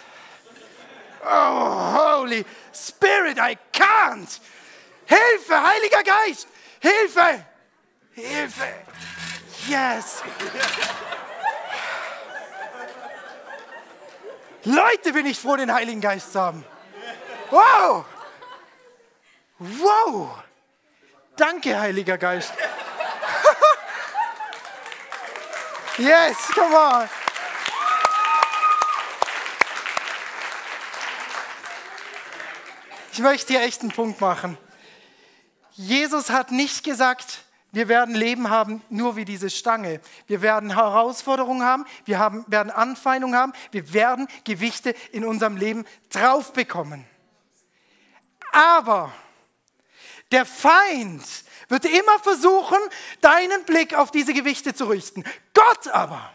Oh, 1.23 2.21
Holy 2.21 2.43
Spirit, 2.73 3.37
I 3.37 3.57
can't. 3.71 4.39
Hilfe, 5.05 5.61
Heiliger 5.61 6.03
Geist. 6.03 6.47
Hilfe. 6.79 7.45
Hilfe. 8.13 8.73
Yes. 9.67 10.23
Leute, 14.65 15.13
bin 15.13 15.25
ich 15.27 15.39
froh, 15.39 15.55
den 15.55 15.71
Heiligen 15.71 16.01
Geist 16.01 16.33
zu 16.33 16.41
haben. 16.41 16.65
Wow. 17.51 18.05
Wow. 19.59 20.31
Danke, 21.35 21.79
Heiliger 21.79 22.17
Geist. 22.17 22.51
yes, 25.97 26.35
come 26.53 26.75
on. 26.75 27.07
Ich 33.13 33.19
möchte 33.19 33.53
hier 33.53 33.61
echt 33.61 33.81
einen 33.81 33.91
Punkt 33.91 34.19
machen. 34.19 34.57
Jesus 35.73 36.31
hat 36.31 36.49
nicht 36.51 36.83
gesagt, 36.83 37.44
wir 37.75 37.89
werden 37.89 38.15
Leben 38.15 38.49
haben, 38.49 38.81
nur 38.89 39.17
wie 39.17 39.25
diese 39.25 39.49
Stange. 39.49 39.99
Wir 40.27 40.41
werden 40.41 40.73
Herausforderungen 40.75 41.61
haben, 41.61 41.85
wir 42.05 42.19
haben, 42.19 42.45
werden 42.47 42.71
Anfeindungen 42.71 43.37
haben, 43.37 43.51
wir 43.71 43.93
werden 43.93 44.29
Gewichte 44.45 44.95
in 45.11 45.25
unserem 45.25 45.57
Leben 45.57 45.83
drauf 46.09 46.53
bekommen. 46.53 47.05
Aber 48.53 49.11
der 50.31 50.45
Feind 50.45 51.21
wird 51.67 51.83
immer 51.83 52.17
versuchen, 52.23 52.77
deinen 53.19 53.65
Blick 53.65 53.93
auf 53.93 54.09
diese 54.09 54.33
Gewichte 54.33 54.73
zu 54.73 54.85
richten. 54.85 55.25
Gott 55.53 55.89
aber 55.89 56.31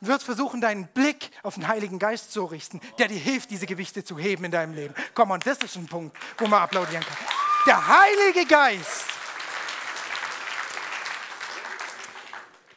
wird 0.00 0.24
versuchen, 0.24 0.60
deinen 0.60 0.88
Blick 0.88 1.30
auf 1.44 1.54
den 1.54 1.68
Heiligen 1.68 2.00
Geist 2.00 2.32
zu 2.32 2.44
richten, 2.44 2.80
der 2.98 3.06
dir 3.06 3.20
hilft, 3.20 3.52
diese 3.52 3.66
Gewichte 3.66 4.02
zu 4.02 4.18
heben 4.18 4.44
in 4.44 4.50
deinem 4.50 4.74
Leben. 4.74 4.94
Komm, 5.14 5.30
und 5.30 5.46
das 5.46 5.58
ist 5.58 5.76
ein 5.76 5.86
Punkt, 5.86 6.16
wo 6.38 6.48
man 6.48 6.60
applaudieren 6.60 7.04
kann. 7.04 7.16
Der 7.66 7.86
Heilige 7.86 8.46
Geist, 8.46 9.13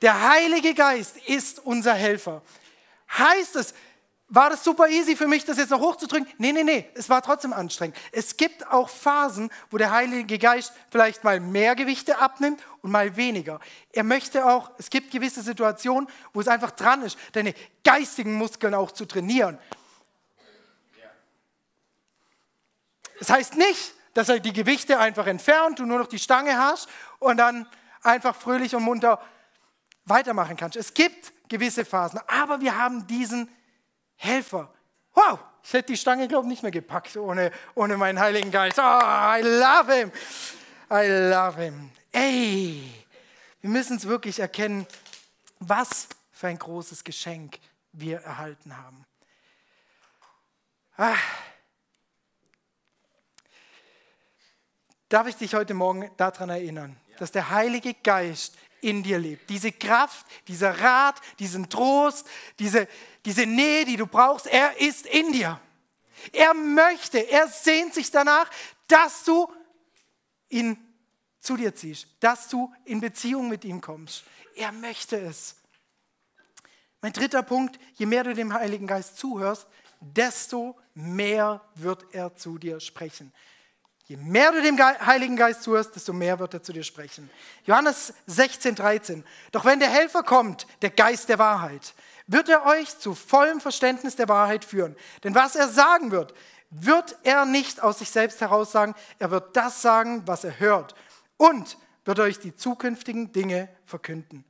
der 0.02 0.30
Heilige 0.30 0.74
Geist 0.74 1.18
ist 1.28 1.60
unser 1.60 1.94
Helfer. 1.94 2.42
Heißt 3.10 3.56
es, 3.56 3.74
war 4.30 4.50
das 4.50 4.62
super 4.64 4.90
easy 4.90 5.16
für 5.16 5.28
mich, 5.28 5.46
das 5.46 5.58
jetzt 5.58 5.70
noch 5.70 5.80
hochzudrücken? 5.80 6.28
Nee, 6.38 6.52
nee, 6.52 6.64
nee, 6.64 6.90
es 6.96 7.10
war 7.10 7.22
trotzdem 7.22 7.54
anstrengend. 7.54 7.96
Es 8.12 8.36
gibt 8.36 8.68
auch 8.68 8.90
Phasen, 8.90 9.50
wo 9.72 9.78
der 9.78 9.92
Heilige 9.92 10.38
Geist 10.38 10.74
vielleicht 10.92 11.24
mal 11.24 11.40
mehr 11.40 11.76
Gewichte 11.76 12.18
abnimmt 12.18 12.62
und 12.82 12.92
mal 12.92 13.16
weniger. 13.16 13.62
Er 13.94 14.04
möchte 14.04 14.46
auch, 14.46 14.72
es 14.78 14.90
gibt 14.90 15.12
gewisse 15.12 15.42
Situationen, 15.42 16.10
wo 16.34 16.42
es 16.42 16.50
einfach 16.50 16.72
dran 16.72 17.04
ist, 17.04 17.18
deine 17.32 17.54
geistigen 17.86 18.34
Muskeln 18.34 18.74
auch 18.74 18.92
zu 18.92 19.06
trainieren. 19.06 19.58
Das 23.20 23.30
heißt 23.30 23.56
nicht, 23.56 23.94
dass 24.14 24.28
er 24.28 24.40
die 24.42 24.54
Gewichte 24.54 25.00
einfach 25.00 25.28
entfernt, 25.28 25.80
du 25.80 25.86
nur 25.86 26.00
noch 26.00 26.08
die 26.08 26.20
Stange 26.20 26.58
hast 26.58 26.90
und 27.20 27.38
dann 27.38 27.66
einfach 28.04 28.36
fröhlich 28.36 28.76
und 28.76 28.84
munter 28.84 29.22
weitermachen 30.10 30.58
kannst. 30.58 30.78
Es 30.78 30.94
gibt 30.94 31.34
gewisse 31.50 31.86
Phasen, 31.86 32.20
aber 32.28 32.62
wir 32.62 32.78
haben 32.78 33.08
diesen 33.08 33.50
Helfer. 34.16 34.74
Wow, 35.14 35.40
ich 35.64 35.74
hätte 35.74 35.92
die 35.92 35.98
Stange, 35.98 36.28
glaube 36.28 36.46
ich, 36.46 36.50
nicht 36.50 36.64
mehr 36.64 36.72
gepackt 36.72 37.16
ohne, 37.18 37.52
ohne 37.76 37.98
meinen 37.98 38.20
Heiligen 38.20 38.52
Geist. 38.52 38.80
Oh, 38.80 38.82
I 38.82 39.42
love 39.42 39.94
him. 39.94 40.12
I 40.92 41.08
love 41.30 41.62
him. 41.62 41.92
Ey, 42.12 42.90
Wir 43.62 43.70
müssen 43.70 43.98
es 43.98 44.08
wirklich 44.08 44.40
erkennen, 44.40 44.88
was 45.60 46.08
für 46.32 46.48
ein 46.48 46.58
großes 46.58 47.04
Geschenk 47.04 47.60
wir 47.92 48.20
erhalten 48.20 48.78
haben. 48.78 49.06
Ah. 50.96 51.16
Darf 55.10 55.28
ich 55.28 55.36
dich 55.36 55.54
heute 55.56 55.74
Morgen 55.74 56.10
daran 56.18 56.50
erinnern, 56.50 56.96
dass 57.18 57.32
der 57.32 57.50
Heilige 57.50 57.94
Geist 57.94 58.58
in 58.82 59.04
dir 59.04 59.20
lebt. 59.20 59.50
Diese 59.50 59.72
Kraft, 59.72 60.26
dieser 60.48 60.80
Rat, 60.80 61.20
diesen 61.40 61.70
Trost, 61.70 62.28
diese, 62.60 62.88
diese 63.26 63.46
Nähe, 63.46 63.86
die 63.86 63.98
du 63.98 64.08
brauchst, 64.08 64.48
er 64.48 64.80
ist 64.80 65.06
in 65.06 65.32
dir. 65.32 65.60
Er 66.32 66.54
möchte, 66.54 67.20
er 67.30 67.48
sehnt 67.48 67.94
sich 67.94 68.12
danach, 68.12 68.50
dass 68.88 69.24
du 69.24 69.52
ihn 70.50 70.78
zu 71.40 71.58
dir 71.58 71.74
ziehst, 71.74 72.08
dass 72.20 72.50
du 72.50 72.74
in 72.86 73.00
Beziehung 73.00 73.48
mit 73.48 73.64
ihm 73.66 73.82
kommst. 73.82 74.24
Er 74.56 74.72
möchte 74.72 75.18
es. 75.18 75.56
Mein 77.02 77.14
dritter 77.14 77.44
Punkt, 77.44 77.80
je 77.96 78.06
mehr 78.06 78.24
du 78.24 78.34
dem 78.34 78.54
Heiligen 78.54 78.88
Geist 78.88 79.18
zuhörst, 79.18 79.68
desto 80.00 80.78
mehr 80.94 81.62
wird 81.76 82.06
er 82.14 82.36
zu 82.36 82.58
dir 82.58 82.80
sprechen. 82.80 83.32
Je 84.08 84.16
mehr 84.16 84.54
du 84.54 84.62
dem 84.62 84.80
Heiligen 84.80 85.36
Geist 85.36 85.64
zuhörst, 85.64 85.94
desto 85.94 86.14
mehr 86.14 86.40
wird 86.40 86.54
er 86.54 86.64
zu 86.64 86.72
dir 86.72 86.84
sprechen. 86.84 87.30
Johannes 87.66 88.14
16, 88.26 88.76
13. 88.76 89.26
Doch 89.52 89.66
wenn 89.66 89.80
der 89.80 89.90
Helfer 89.90 90.24
kommt, 90.24 90.66
der 90.82 90.92
Geist 90.92 91.28
der 91.28 91.40
Wahrheit, 91.40 91.94
wird 92.26 92.48
er 92.48 92.66
euch 92.66 92.98
zu 93.00 93.14
vollem 93.14 93.60
Verständnis 93.60 94.16
der 94.16 94.30
Wahrheit 94.30 94.64
führen. 94.64 94.96
Denn 95.26 95.36
was 95.36 95.58
er 95.58 95.68
sagen 95.68 96.12
wird, 96.12 96.34
wird 96.70 97.18
er 97.24 97.46
nicht 97.46 97.84
aus 97.84 98.00
sich 98.00 98.10
selbst 98.10 98.40
heraus 98.40 98.72
sagen. 98.72 98.96
Er 99.20 99.30
wird 99.30 99.58
das 99.58 99.82
sagen, 99.82 100.24
was 100.26 100.46
er 100.46 100.58
hört. 100.58 100.96
Und 101.36 101.78
wird 102.06 102.20
euch 102.20 102.40
die 102.40 102.56
zukünftigen 102.56 103.34
Dinge 103.34 103.68
verkünden. 103.86 104.46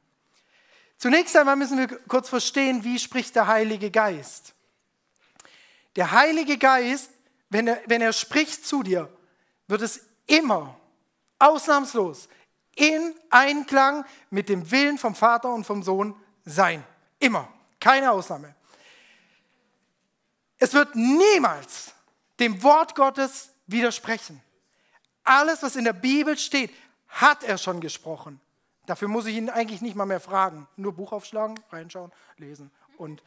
Zunächst 0.99 1.35
einmal 1.35 1.55
müssen 1.55 1.79
wir 1.79 1.87
kurz 2.07 2.29
verstehen, 2.29 2.83
wie 2.83 2.99
spricht 2.99 3.35
der 3.35 3.47
Heilige 3.47 3.89
Geist. 3.89 4.53
Der 5.95 6.11
Heilige 6.11 6.59
Geist, 6.59 7.09
wenn 7.49 7.67
er, 7.67 7.81
wenn 7.87 8.01
er 8.01 8.13
spricht 8.13 8.65
zu 8.65 8.83
dir, 8.83 9.09
wird 9.67 9.81
es 9.81 10.01
immer, 10.25 10.79
ausnahmslos, 11.39 12.27
in 12.75 13.15
Einklang 13.29 14.05
mit 14.29 14.49
dem 14.49 14.69
Willen 14.69 14.97
vom 14.97 15.15
Vater 15.15 15.53
und 15.53 15.65
vom 15.65 15.83
Sohn 15.83 16.15
sein. 16.45 16.83
Immer. 17.19 17.49
Keine 17.79 18.11
Ausnahme. 18.11 18.55
Es 20.57 20.73
wird 20.73 20.95
niemals 20.95 21.93
dem 22.39 22.61
Wort 22.63 22.95
Gottes 22.95 23.49
widersprechen. 23.67 24.41
Alles, 25.23 25.61
was 25.61 25.75
in 25.75 25.83
der 25.83 25.93
Bibel 25.93 26.37
steht, 26.37 26.71
hat 27.07 27.43
er 27.43 27.57
schon 27.57 27.79
gesprochen. 27.79 28.39
Dafür 28.85 29.07
muss 29.07 29.25
ich 29.25 29.35
ihn 29.35 29.49
eigentlich 29.49 29.81
nicht 29.81 29.95
mal 29.95 30.05
mehr 30.05 30.19
fragen. 30.19 30.67
Nur 30.77 30.93
Buch 30.93 31.11
aufschlagen, 31.11 31.59
reinschauen, 31.71 32.11
lesen 32.37 32.71
und 32.97 33.21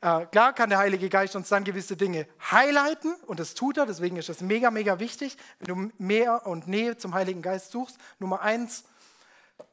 äh, 0.00 0.26
klar 0.26 0.52
kann 0.52 0.70
der 0.70 0.78
Heilige 0.78 1.08
Geist 1.08 1.34
uns 1.34 1.48
dann 1.48 1.64
gewisse 1.64 1.96
Dinge 1.96 2.26
highlighten 2.50 3.14
und 3.26 3.40
das 3.40 3.54
tut 3.54 3.78
er, 3.78 3.86
deswegen 3.86 4.16
ist 4.16 4.28
das 4.28 4.40
mega, 4.40 4.70
mega 4.70 5.00
wichtig. 5.00 5.36
Wenn 5.58 5.88
du 5.88 5.92
mehr 5.98 6.46
und 6.46 6.68
Nähe 6.68 6.96
zum 6.96 7.14
Heiligen 7.14 7.42
Geist 7.42 7.72
suchst, 7.72 7.98
Nummer 8.18 8.40
eins, 8.42 8.84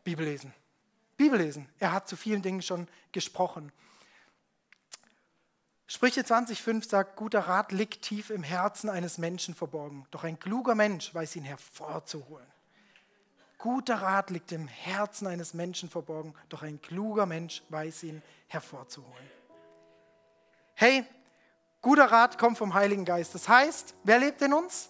Bibel 0.04 0.26
lesen. 0.26 0.54
Bibel 1.18 1.40
lesen. 1.40 1.70
Er 1.80 1.92
hat 1.92 2.08
zu 2.08 2.16
vielen 2.16 2.42
Dingen 2.42 2.62
schon 2.62 2.88
gesprochen. 3.12 3.72
Sprüche 5.88 6.22
20,5 6.22 6.90
sagt, 6.90 7.16
guter 7.16 7.42
Rat 7.42 7.72
liegt 7.72 8.02
tief 8.02 8.32
im 8.32 8.42
Herzen 8.42 8.90
eines 8.90 9.20
Menschen 9.20 9.54
verborgen, 9.54 10.08
doch 10.10 10.24
ein 10.24 10.40
kluger 10.40 10.74
Mensch 10.74 11.14
weiß 11.14 11.36
ihn 11.36 11.44
hervorzuholen. 11.44 12.48
Guter 13.60 13.96
Rat 13.96 14.32
liegt 14.32 14.52
im 14.52 14.68
Herzen 14.68 15.28
eines 15.28 15.54
Menschen 15.54 15.90
verborgen, 15.90 16.34
doch 16.50 16.64
ein 16.64 16.82
kluger 16.82 17.28
Mensch 17.28 17.62
weiß 17.70 18.04
ihn 18.04 18.24
hervorzuholen. 18.48 19.35
Hey, 20.78 21.06
guter 21.82 22.12
Rat 22.12 22.38
kommt 22.38 22.58
vom 22.58 22.74
Heiligen 22.74 23.06
Geist. 23.06 23.34
Das 23.34 23.48
heißt, 23.48 23.96
wer 24.04 24.20
lebt 24.20 24.42
in 24.42 24.54
uns? 24.54 24.90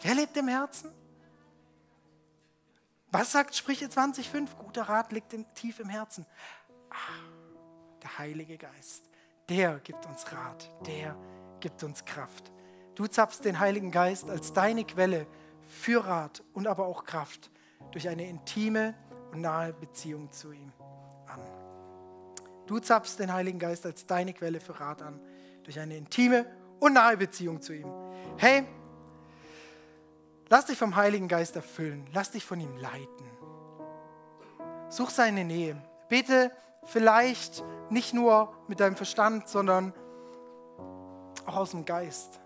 Wer 0.00 0.16
lebt 0.16 0.36
im 0.36 0.48
Herzen? 0.48 0.92
Was 3.12 3.30
sagt 3.30 3.54
Sprüche 3.54 3.86
20,5? 3.86 4.56
Guter 4.56 4.82
Rat 4.82 5.12
liegt 5.12 5.32
im, 5.32 5.46
tief 5.54 5.78
im 5.78 5.88
Herzen. 5.88 6.26
Ah, 6.90 6.96
der 8.02 8.18
Heilige 8.18 8.58
Geist. 8.58 9.08
Der 9.48 9.78
gibt 9.78 10.04
uns 10.04 10.30
Rat. 10.32 10.68
Der 10.84 11.16
gibt 11.60 11.82
uns 11.84 12.04
Kraft. 12.04 12.50
Du 12.96 13.06
zapfst 13.06 13.44
den 13.44 13.60
Heiligen 13.60 13.92
Geist 13.92 14.28
als 14.28 14.52
deine 14.52 14.84
Quelle 14.84 15.28
für 15.62 16.04
Rat 16.04 16.42
und 16.54 16.66
aber 16.66 16.86
auch 16.86 17.04
Kraft 17.04 17.52
durch 17.92 18.08
eine 18.08 18.28
intime 18.28 18.94
und 19.30 19.42
nahe 19.42 19.72
Beziehung 19.72 20.32
zu 20.32 20.50
ihm. 20.50 20.72
Du 22.68 22.78
zapfst 22.78 23.16
den 23.18 23.32
Heiligen 23.32 23.58
Geist 23.58 23.86
als 23.86 24.04
deine 24.06 24.34
Quelle 24.34 24.60
für 24.60 24.78
Rat 24.78 25.00
an, 25.00 25.18
durch 25.64 25.80
eine 25.80 25.96
intime 25.96 26.44
und 26.78 26.92
nahe 26.92 27.16
Beziehung 27.16 27.62
zu 27.62 27.72
ihm. 27.72 27.90
Hey, 28.36 28.64
lass 30.50 30.66
dich 30.66 30.76
vom 30.76 30.94
Heiligen 30.94 31.28
Geist 31.28 31.56
erfüllen, 31.56 32.06
lass 32.12 32.30
dich 32.30 32.44
von 32.44 32.60
ihm 32.60 32.76
leiten. 32.76 33.26
Such 34.90 35.08
seine 35.10 35.44
Nähe. 35.44 35.82
Bete 36.10 36.52
vielleicht 36.84 37.64
nicht 37.88 38.12
nur 38.12 38.52
mit 38.68 38.80
deinem 38.80 38.96
Verstand, 38.96 39.48
sondern 39.48 39.94
auch 41.46 41.56
aus 41.56 41.70
dem 41.70 41.86
Geist. 41.86 42.38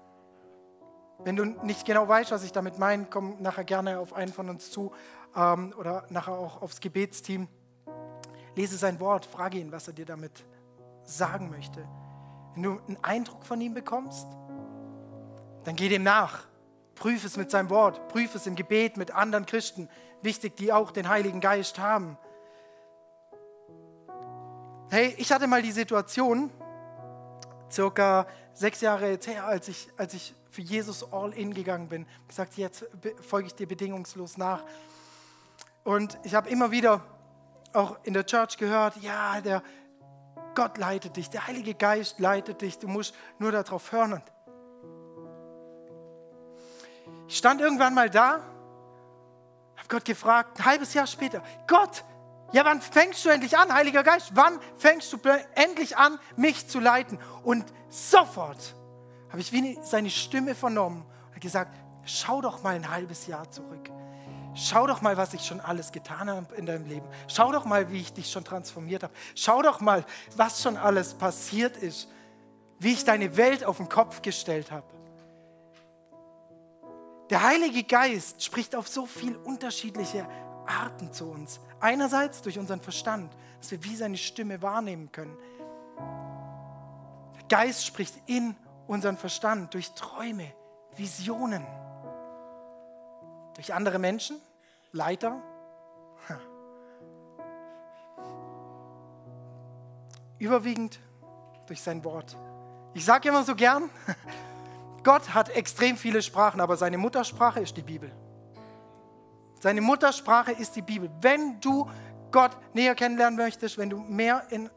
Wenn 1.24 1.34
du 1.34 1.44
nicht 1.44 1.84
genau 1.84 2.06
weißt, 2.06 2.30
was 2.30 2.44
ich 2.44 2.52
damit 2.52 2.78
meine, 2.78 3.06
komm 3.06 3.42
nachher 3.42 3.64
gerne 3.64 3.98
auf 3.98 4.12
einen 4.12 4.32
von 4.32 4.48
uns 4.48 4.70
zu 4.70 4.92
ähm, 5.34 5.74
oder 5.76 6.04
nachher 6.10 6.34
auch 6.34 6.62
aufs 6.62 6.80
Gebetsteam. 6.80 7.48
Lese 8.54 8.76
sein 8.76 9.00
Wort, 9.00 9.26
frage 9.26 9.58
ihn, 9.58 9.72
was 9.72 9.86
er 9.86 9.94
dir 9.94 10.06
damit 10.06 10.44
sagen 11.04 11.50
möchte. 11.50 11.86
Wenn 12.54 12.62
du 12.62 12.80
einen 12.86 13.02
Eindruck 13.02 13.44
von 13.44 13.60
ihm 13.60 13.74
bekommst, 13.74 14.26
dann 15.64 15.76
geh 15.76 15.88
dem 15.88 16.02
nach. 16.02 16.46
Prüf 16.94 17.24
es 17.24 17.36
mit 17.36 17.50
seinem 17.50 17.70
Wort, 17.70 18.08
prüf 18.08 18.34
es 18.34 18.46
im 18.46 18.54
Gebet 18.54 18.96
mit 18.96 19.12
anderen 19.12 19.46
Christen, 19.46 19.88
wichtig, 20.20 20.56
die 20.56 20.72
auch 20.72 20.90
den 20.90 21.08
Heiligen 21.08 21.40
Geist 21.40 21.78
haben. 21.78 22.18
Hey, 24.90 25.14
ich 25.16 25.32
hatte 25.32 25.46
mal 25.46 25.62
die 25.62 25.72
Situation, 25.72 26.50
circa 27.70 28.26
sechs 28.52 28.82
Jahre 28.82 29.08
jetzt 29.08 29.26
her, 29.26 29.46
als 29.46 29.68
ich, 29.68 29.88
als 29.96 30.12
ich 30.12 30.34
für 30.50 30.60
Jesus 30.60 31.10
all 31.12 31.32
in 31.32 31.54
gegangen 31.54 31.88
bin, 31.88 32.06
gesagt, 32.28 32.58
jetzt 32.58 32.84
folge 33.22 33.46
ich 33.46 33.54
dir 33.54 33.66
bedingungslos 33.66 34.36
nach. 34.36 34.62
Und 35.82 36.18
ich 36.24 36.34
habe 36.34 36.50
immer 36.50 36.70
wieder 36.70 37.02
auch 37.72 37.98
in 38.04 38.14
der 38.14 38.26
Church 38.26 38.56
gehört, 38.56 38.96
ja, 38.98 39.40
der 39.40 39.62
Gott 40.54 40.76
leitet 40.78 41.16
dich, 41.16 41.30
der 41.30 41.46
Heilige 41.46 41.74
Geist 41.74 42.18
leitet 42.18 42.60
dich, 42.60 42.78
du 42.78 42.88
musst 42.88 43.14
nur 43.38 43.52
darauf 43.52 43.90
hören. 43.92 44.14
Und 44.14 44.22
ich 47.26 47.38
stand 47.38 47.60
irgendwann 47.60 47.94
mal 47.94 48.10
da, 48.10 48.40
habe 49.76 49.88
Gott 49.88 50.04
gefragt, 50.04 50.58
ein 50.58 50.64
halbes 50.66 50.92
Jahr 50.94 51.06
später, 51.06 51.42
Gott, 51.66 52.04
ja, 52.52 52.66
wann 52.66 52.82
fängst 52.82 53.24
du 53.24 53.30
endlich 53.30 53.56
an, 53.56 53.72
Heiliger 53.72 54.02
Geist? 54.02 54.32
Wann 54.34 54.60
fängst 54.76 55.10
du 55.10 55.18
endlich 55.54 55.96
an, 55.96 56.18
mich 56.36 56.68
zu 56.68 56.80
leiten? 56.80 57.18
Und 57.44 57.64
sofort 57.88 58.74
habe 59.30 59.40
ich 59.40 59.52
wie 59.52 59.78
seine 59.82 60.10
Stimme 60.10 60.54
vernommen 60.54 61.06
und 61.32 61.40
gesagt, 61.40 61.74
schau 62.04 62.42
doch 62.42 62.62
mal 62.62 62.74
ein 62.74 62.90
halbes 62.90 63.26
Jahr 63.26 63.50
zurück. 63.50 63.90
Schau 64.54 64.86
doch 64.86 65.00
mal, 65.00 65.16
was 65.16 65.32
ich 65.34 65.46
schon 65.46 65.60
alles 65.60 65.92
getan 65.92 66.28
habe 66.28 66.54
in 66.56 66.66
deinem 66.66 66.86
Leben. 66.86 67.06
Schau 67.26 67.52
doch 67.52 67.64
mal, 67.64 67.90
wie 67.90 68.00
ich 68.00 68.12
dich 68.12 68.30
schon 68.30 68.44
transformiert 68.44 69.02
habe. 69.02 69.14
Schau 69.34 69.62
doch 69.62 69.80
mal, 69.80 70.04
was 70.36 70.62
schon 70.62 70.76
alles 70.76 71.14
passiert 71.14 71.76
ist. 71.76 72.08
Wie 72.78 72.92
ich 72.92 73.04
deine 73.04 73.36
Welt 73.36 73.64
auf 73.64 73.78
den 73.78 73.88
Kopf 73.88 74.22
gestellt 74.22 74.70
habe. 74.70 74.86
Der 77.30 77.42
Heilige 77.42 77.84
Geist 77.84 78.44
spricht 78.44 78.76
auf 78.76 78.88
so 78.88 79.06
viele 79.06 79.38
unterschiedliche 79.38 80.28
Arten 80.66 81.12
zu 81.12 81.30
uns. 81.30 81.60
Einerseits 81.80 82.42
durch 82.42 82.58
unseren 82.58 82.80
Verstand, 82.80 83.32
dass 83.58 83.70
wir 83.70 83.82
wie 83.84 83.96
seine 83.96 84.18
Stimme 84.18 84.60
wahrnehmen 84.60 85.10
können. 85.12 85.34
Der 87.36 87.44
Geist 87.48 87.86
spricht 87.86 88.14
in 88.26 88.54
unseren 88.86 89.16
Verstand 89.16 89.72
durch 89.72 89.92
Träume, 89.92 90.52
Visionen. 90.94 91.66
Durch 93.54 93.72
andere 93.72 93.98
Menschen, 93.98 94.40
Leiter. 94.92 95.40
Überwiegend 100.38 101.00
durch 101.66 101.80
sein 101.80 102.04
Wort. 102.04 102.36
Ich 102.94 103.04
sage 103.04 103.28
immer 103.28 103.42
so 103.42 103.54
gern, 103.54 103.88
Gott 105.02 105.32
hat 105.34 105.48
extrem 105.48 105.96
viele 105.96 106.20
Sprachen, 106.20 106.60
aber 106.60 106.76
seine 106.76 106.98
Muttersprache 106.98 107.60
ist 107.60 107.76
die 107.76 107.82
Bibel. 107.82 108.12
Seine 109.60 109.80
Muttersprache 109.80 110.52
ist 110.52 110.76
die 110.76 110.82
Bibel. 110.82 111.10
Wenn 111.20 111.60
du 111.60 111.88
Gott 112.30 112.50
näher 112.74 112.94
kennenlernen 112.94 113.36
möchtest, 113.36 113.78
wenn 113.78 113.88
du 113.88 113.98
mehr 113.98 114.44
in 114.50 114.68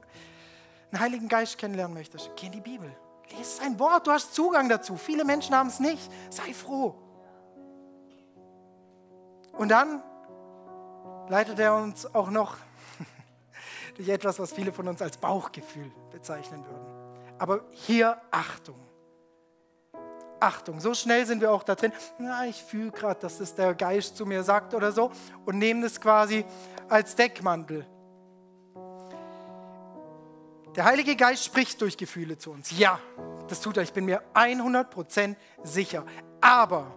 den 0.92 1.00
Heiligen 1.00 1.28
Geist 1.28 1.58
kennenlernen 1.58 1.96
möchtest, 1.96 2.30
geh 2.36 2.46
in 2.46 2.52
die 2.54 2.62
Bibel. 2.62 2.96
Lies 3.36 3.58
sein 3.58 3.78
Wort, 3.80 4.08
du 4.08 4.12
hast 4.12 4.34
Zugang 4.34 4.70
dazu. 4.70 4.96
Viele 4.96 5.26
Menschen 5.26 5.56
haben 5.56 5.70
es 5.70 5.80
nicht. 5.80 6.10
Sei 6.30 6.54
froh. 6.54 7.05
Und 9.58 9.70
dann 9.70 10.02
leitet 11.30 11.60
er 11.60 11.76
uns 11.76 12.14
auch 12.14 12.30
noch 12.30 12.58
durch 13.96 14.10
etwas, 14.10 14.40
was 14.40 14.52
viele 14.54 14.72
von 14.72 14.88
uns 14.88 15.02
als 15.02 15.18
Bauchgefühl 15.18 15.92
bezeichnen 16.12 16.64
würden. 16.66 16.86
Aber 17.38 17.62
hier 17.72 18.18
Achtung. 18.32 18.80
Achtung, 20.40 20.80
so 20.80 20.94
schnell 20.94 21.26
sind 21.26 21.42
wir 21.42 21.52
auch 21.52 21.64
da 21.64 21.76
drin. 21.76 21.92
Na, 22.20 22.46
ich 22.46 22.62
fühle 22.62 22.92
gerade, 22.92 23.20
dass 23.22 23.38
das 23.38 23.56
der 23.56 23.74
Geist 23.74 24.18
zu 24.18 24.26
mir 24.26 24.44
sagt 24.44 24.74
oder 24.74 24.92
so 24.92 25.12
und 25.46 25.58
nehmen 25.58 25.84
es 25.84 26.00
quasi 26.00 26.46
als 26.90 27.16
Deckmantel. 27.16 27.86
Der 30.76 30.84
Heilige 30.84 31.16
Geist 31.16 31.46
spricht 31.46 31.80
durch 31.82 31.96
Gefühle 31.96 32.38
zu 32.38 32.52
uns. 32.52 32.78
Ja, 32.78 33.00
das 33.48 33.62
tut 33.62 33.78
er. 33.78 33.84
Ich 33.84 33.94
bin 33.94 34.06
mir 34.06 34.22
100% 34.34 35.36
sicher. 35.64 36.04
Aber 36.42 36.94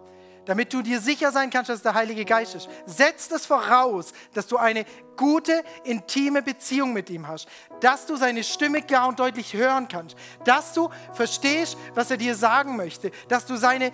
damit 0.48 0.72
du 0.72 0.80
dir 0.80 0.98
sicher 0.98 1.30
sein 1.30 1.50
kannst, 1.50 1.68
dass 1.68 1.82
der 1.82 1.92
Heilige 1.92 2.24
Geist 2.24 2.54
ist. 2.54 2.70
Setzt 2.86 3.32
es 3.32 3.44
voraus, 3.44 4.14
dass 4.32 4.46
du 4.46 4.56
eine 4.56 4.86
gute, 5.14 5.62
intime 5.84 6.40
Beziehung 6.40 6.94
mit 6.94 7.10
ihm 7.10 7.28
hast, 7.28 7.48
dass 7.80 8.06
du 8.06 8.16
seine 8.16 8.42
Stimme 8.42 8.80
klar 8.80 9.08
und 9.08 9.18
deutlich 9.18 9.52
hören 9.52 9.88
kannst, 9.88 10.16
dass 10.46 10.72
du 10.72 10.88
verstehst, 11.12 11.76
was 11.94 12.10
er 12.10 12.16
dir 12.16 12.34
sagen 12.34 12.76
möchte, 12.76 13.10
dass 13.28 13.44
du 13.44 13.56
seine 13.56 13.92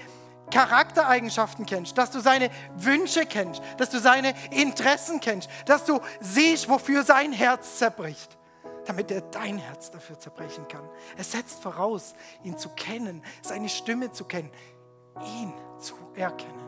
Charaktereigenschaften 0.52 1.66
kennst, 1.66 1.98
dass 1.98 2.12
du 2.12 2.20
seine 2.20 2.50
Wünsche 2.76 3.26
kennst, 3.26 3.60
dass 3.76 3.90
du 3.90 3.98
seine 3.98 4.32
Interessen 4.52 5.18
kennst, 5.18 5.50
dass 5.66 5.84
du 5.84 5.98
siehst, 6.20 6.68
wofür 6.68 7.02
sein 7.02 7.32
Herz 7.32 7.78
zerbricht. 7.78 8.38
Damit 8.86 9.10
er 9.10 9.22
dein 9.22 9.56
Herz 9.56 9.90
dafür 9.90 10.20
zerbrechen 10.20 10.68
kann. 10.68 10.86
Es 11.16 11.32
setzt 11.32 11.62
voraus, 11.62 12.14
ihn 12.42 12.58
zu 12.58 12.68
kennen, 12.68 13.24
seine 13.40 13.70
Stimme 13.70 14.12
zu 14.12 14.26
kennen, 14.26 14.50
ihn 15.22 15.52
zu 15.78 15.94
erkennen. 16.14 16.64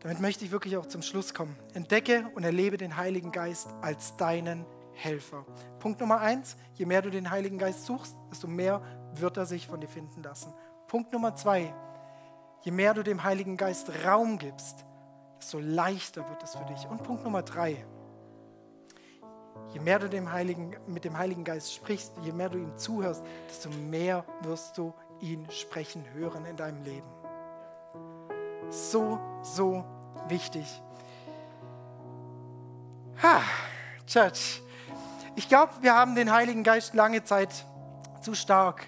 Damit 0.00 0.20
möchte 0.20 0.44
ich 0.44 0.50
wirklich 0.50 0.76
auch 0.76 0.86
zum 0.86 1.00
Schluss 1.00 1.32
kommen. 1.32 1.56
Entdecke 1.72 2.30
und 2.34 2.44
erlebe 2.44 2.76
den 2.76 2.96
Heiligen 2.98 3.32
Geist 3.32 3.68
als 3.80 4.16
deinen 4.16 4.66
Helfer. 4.92 5.46
Punkt 5.78 5.98
Nummer 6.00 6.20
eins, 6.20 6.56
je 6.74 6.84
mehr 6.84 7.00
du 7.00 7.10
den 7.10 7.30
Heiligen 7.30 7.58
Geist 7.58 7.86
suchst, 7.86 8.14
desto 8.30 8.46
mehr 8.46 8.82
wird 9.14 9.38
er 9.38 9.46
sich 9.46 9.66
von 9.66 9.80
dir 9.80 9.88
finden 9.88 10.22
lassen. 10.22 10.52
Punkt 10.88 11.12
Nummer 11.12 11.34
zwei, 11.34 11.74
je 12.62 12.70
mehr 12.70 12.92
du 12.94 13.02
dem 13.02 13.24
Heiligen 13.24 13.56
Geist 13.56 13.90
Raum 14.04 14.38
gibst, 14.38 14.84
desto 15.38 15.58
leichter 15.58 16.28
wird 16.28 16.42
es 16.42 16.54
für 16.54 16.64
dich. 16.66 16.86
Und 16.86 17.02
Punkt 17.02 17.24
Nummer 17.24 17.42
drei, 17.42 17.84
je 19.74 19.80
mehr 19.80 19.98
du 19.98 20.08
dem 20.08 20.32
Heiligen, 20.32 20.74
mit 20.86 21.04
dem 21.04 21.18
Heiligen 21.18 21.44
Geist 21.44 21.74
sprichst, 21.74 22.12
je 22.22 22.32
mehr 22.32 22.48
du 22.48 22.58
ihm 22.58 22.78
zuhörst, 22.78 23.24
desto 23.48 23.68
mehr 23.68 24.24
wirst 24.42 24.78
du 24.78 24.94
ihn 25.20 25.46
sprechen 25.50 26.04
hören 26.14 26.46
in 26.46 26.56
deinem 26.56 26.82
Leben. 26.84 27.08
So, 28.70 29.18
so 29.42 29.84
wichtig. 30.28 30.80
Ha, 33.22 33.42
Church. 34.06 34.62
Ich 35.36 35.48
glaube, 35.48 35.72
wir 35.80 35.94
haben 35.94 36.14
den 36.14 36.32
Heiligen 36.32 36.62
Geist 36.62 36.94
lange 36.94 37.24
Zeit 37.24 37.66
zu 38.20 38.34
stark 38.34 38.86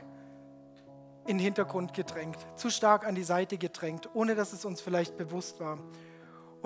in 1.26 1.38
den 1.38 1.44
Hintergrund 1.44 1.94
gedrängt, 1.94 2.38
zu 2.54 2.70
stark 2.70 3.04
an 3.04 3.16
die 3.16 3.24
Seite 3.24 3.58
gedrängt, 3.58 4.08
ohne 4.14 4.36
dass 4.36 4.52
es 4.52 4.64
uns 4.64 4.80
vielleicht 4.80 5.16
bewusst 5.16 5.58
war. 5.58 5.78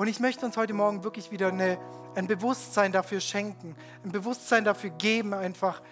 Und 0.01 0.07
ich 0.07 0.19
möchte 0.19 0.47
uns 0.47 0.57
heute 0.57 0.73
Morgen 0.73 1.05
wirklich 1.05 1.31
wieder 1.31 1.49
eine, 1.49 1.77
ein 2.15 2.27
Bewusstsein 2.27 2.91
dafür 2.91 3.21
schenken, 3.21 3.77
ein 4.03 4.13
Bewusstsein 4.13 4.65
dafür 4.65 4.89
geben, 4.89 5.35
einfach, 5.35 5.83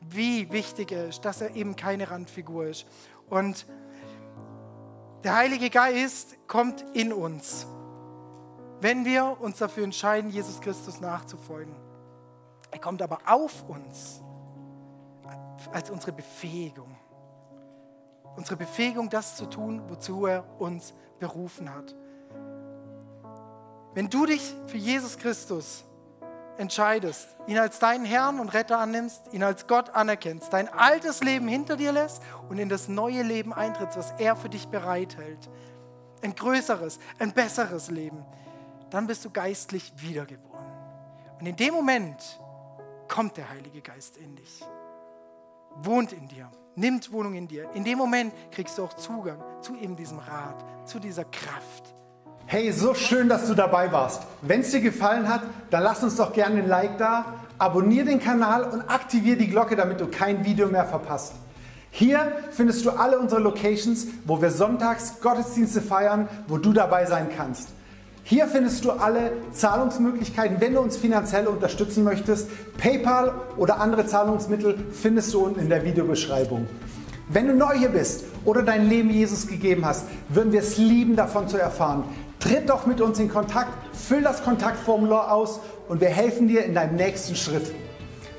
wie 0.00 0.52
wichtig 0.52 0.92
er 0.92 1.08
ist, 1.08 1.24
dass 1.24 1.40
er 1.40 1.56
eben 1.56 1.74
keine 1.74 2.08
Randfigur 2.08 2.66
ist. 2.66 2.86
Und 3.28 3.66
der 5.24 5.34
Heilige 5.34 5.68
Geist 5.68 6.36
kommt 6.46 6.84
in 6.94 7.12
uns, 7.12 7.66
wenn 8.82 9.04
wir 9.04 9.36
uns 9.40 9.58
dafür 9.58 9.82
entscheiden, 9.82 10.30
Jesus 10.30 10.60
Christus 10.60 11.00
nachzufolgen. 11.00 11.74
Er 12.70 12.78
kommt 12.78 13.02
aber 13.02 13.18
auf 13.26 13.68
uns 13.68 14.22
als 15.72 15.90
unsere 15.90 16.12
Befähigung. 16.12 16.96
Unsere 18.36 18.54
Befähigung, 18.54 19.10
das 19.10 19.34
zu 19.34 19.46
tun, 19.46 19.82
wozu 19.88 20.26
er 20.26 20.44
uns 20.60 20.94
berufen 21.18 21.74
hat. 21.74 21.96
Wenn 23.96 24.10
du 24.10 24.26
dich 24.26 24.54
für 24.66 24.76
Jesus 24.76 25.16
Christus 25.16 25.82
entscheidest, 26.58 27.28
ihn 27.46 27.56
als 27.56 27.78
deinen 27.78 28.04
Herrn 28.04 28.40
und 28.40 28.50
Retter 28.50 28.78
annimmst, 28.78 29.22
ihn 29.32 29.42
als 29.42 29.66
Gott 29.66 29.88
anerkennst, 29.88 30.52
dein 30.52 30.68
altes 30.68 31.24
Leben 31.24 31.48
hinter 31.48 31.78
dir 31.78 31.92
lässt 31.92 32.22
und 32.50 32.58
in 32.58 32.68
das 32.68 32.88
neue 32.88 33.22
Leben 33.22 33.54
eintrittst, 33.54 33.96
was 33.96 34.12
er 34.18 34.36
für 34.36 34.50
dich 34.50 34.68
bereithält, 34.68 35.48
ein 36.20 36.34
größeres, 36.34 36.98
ein 37.18 37.32
besseres 37.32 37.90
Leben, 37.90 38.22
dann 38.90 39.06
bist 39.06 39.24
du 39.24 39.30
geistlich 39.30 39.90
wiedergeboren. 39.96 40.66
Und 41.40 41.46
in 41.46 41.56
dem 41.56 41.72
Moment 41.72 42.38
kommt 43.08 43.38
der 43.38 43.48
Heilige 43.48 43.80
Geist 43.80 44.18
in 44.18 44.36
dich, 44.36 44.62
wohnt 45.76 46.12
in 46.12 46.28
dir, 46.28 46.50
nimmt 46.74 47.10
Wohnung 47.12 47.32
in 47.32 47.48
dir. 47.48 47.70
In 47.72 47.82
dem 47.82 47.96
Moment 47.96 48.34
kriegst 48.50 48.76
du 48.76 48.84
auch 48.84 48.92
Zugang 48.92 49.42
zu 49.62 49.74
eben 49.74 49.96
diesem 49.96 50.18
Rat, 50.18 50.62
zu 50.86 50.98
dieser 50.98 51.24
Kraft. 51.24 51.95
Hey, 52.48 52.70
so 52.70 52.94
schön, 52.94 53.28
dass 53.28 53.48
du 53.48 53.54
dabei 53.54 53.90
warst. 53.90 54.22
Wenn 54.40 54.60
es 54.60 54.70
dir 54.70 54.80
gefallen 54.80 55.28
hat, 55.28 55.42
dann 55.70 55.82
lass 55.82 56.04
uns 56.04 56.14
doch 56.14 56.32
gerne 56.32 56.62
ein 56.62 56.68
Like 56.68 56.96
da, 56.96 57.24
abonniere 57.58 58.06
den 58.06 58.20
Kanal 58.20 58.62
und 58.62 58.82
aktiviere 58.82 59.36
die 59.36 59.48
Glocke, 59.48 59.74
damit 59.74 60.00
du 60.00 60.06
kein 60.06 60.44
Video 60.44 60.68
mehr 60.68 60.84
verpasst. 60.84 61.32
Hier 61.90 62.30
findest 62.52 62.84
du 62.84 62.90
alle 62.90 63.18
unsere 63.18 63.40
Locations, 63.40 64.06
wo 64.26 64.40
wir 64.40 64.52
sonntags 64.52 65.20
Gottesdienste 65.20 65.80
feiern, 65.80 66.28
wo 66.46 66.56
du 66.56 66.72
dabei 66.72 67.04
sein 67.06 67.30
kannst. 67.36 67.70
Hier 68.22 68.46
findest 68.46 68.84
du 68.84 68.92
alle 68.92 69.32
Zahlungsmöglichkeiten, 69.50 70.60
wenn 70.60 70.74
du 70.74 70.80
uns 70.80 70.96
finanziell 70.96 71.48
unterstützen 71.48 72.04
möchtest. 72.04 72.48
PayPal 72.78 73.34
oder 73.56 73.80
andere 73.80 74.06
Zahlungsmittel 74.06 74.86
findest 74.92 75.34
du 75.34 75.46
unten 75.46 75.58
in 75.58 75.68
der 75.68 75.84
Videobeschreibung. 75.84 76.68
Wenn 77.28 77.48
du 77.48 77.54
neu 77.54 77.74
hier 77.76 77.88
bist 77.88 78.24
oder 78.44 78.62
dein 78.62 78.88
Leben 78.88 79.10
Jesus 79.10 79.48
gegeben 79.48 79.84
hast, 79.84 80.04
würden 80.28 80.52
wir 80.52 80.60
es 80.60 80.78
lieben, 80.78 81.16
davon 81.16 81.48
zu 81.48 81.56
erfahren. 81.56 82.04
Tritt 82.46 82.70
doch 82.70 82.86
mit 82.86 83.00
uns 83.00 83.18
in 83.18 83.28
Kontakt, 83.28 83.72
füll 83.92 84.22
das 84.22 84.44
Kontaktformular 84.44 85.32
aus 85.32 85.58
und 85.88 86.00
wir 86.00 86.10
helfen 86.10 86.46
dir 86.46 86.64
in 86.64 86.74
deinem 86.74 86.94
nächsten 86.94 87.34
Schritt. 87.34 87.74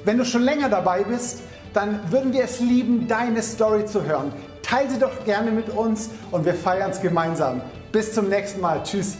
Wenn 0.05 0.17
du 0.17 0.23
schon 0.23 0.43
länger 0.43 0.69
dabei 0.69 1.03
bist, 1.03 1.41
dann 1.73 2.09
würden 2.09 2.31
wir 2.31 2.45
es 2.45 2.61
lieben, 2.61 3.09
deine 3.09 3.43
Story 3.43 3.85
zu 3.85 4.05
hören. 4.05 4.31
Teile 4.63 4.91
sie 4.91 4.99
doch 4.99 5.25
gerne 5.25 5.51
mit 5.51 5.67
uns 5.67 6.09
und 6.31 6.45
wir 6.45 6.53
feiern 6.53 6.91
es 6.91 7.01
gemeinsam. 7.01 7.59
Bis 7.91 8.13
zum 8.13 8.29
nächsten 8.29 8.61
Mal. 8.61 8.81
Tschüss. 8.81 9.17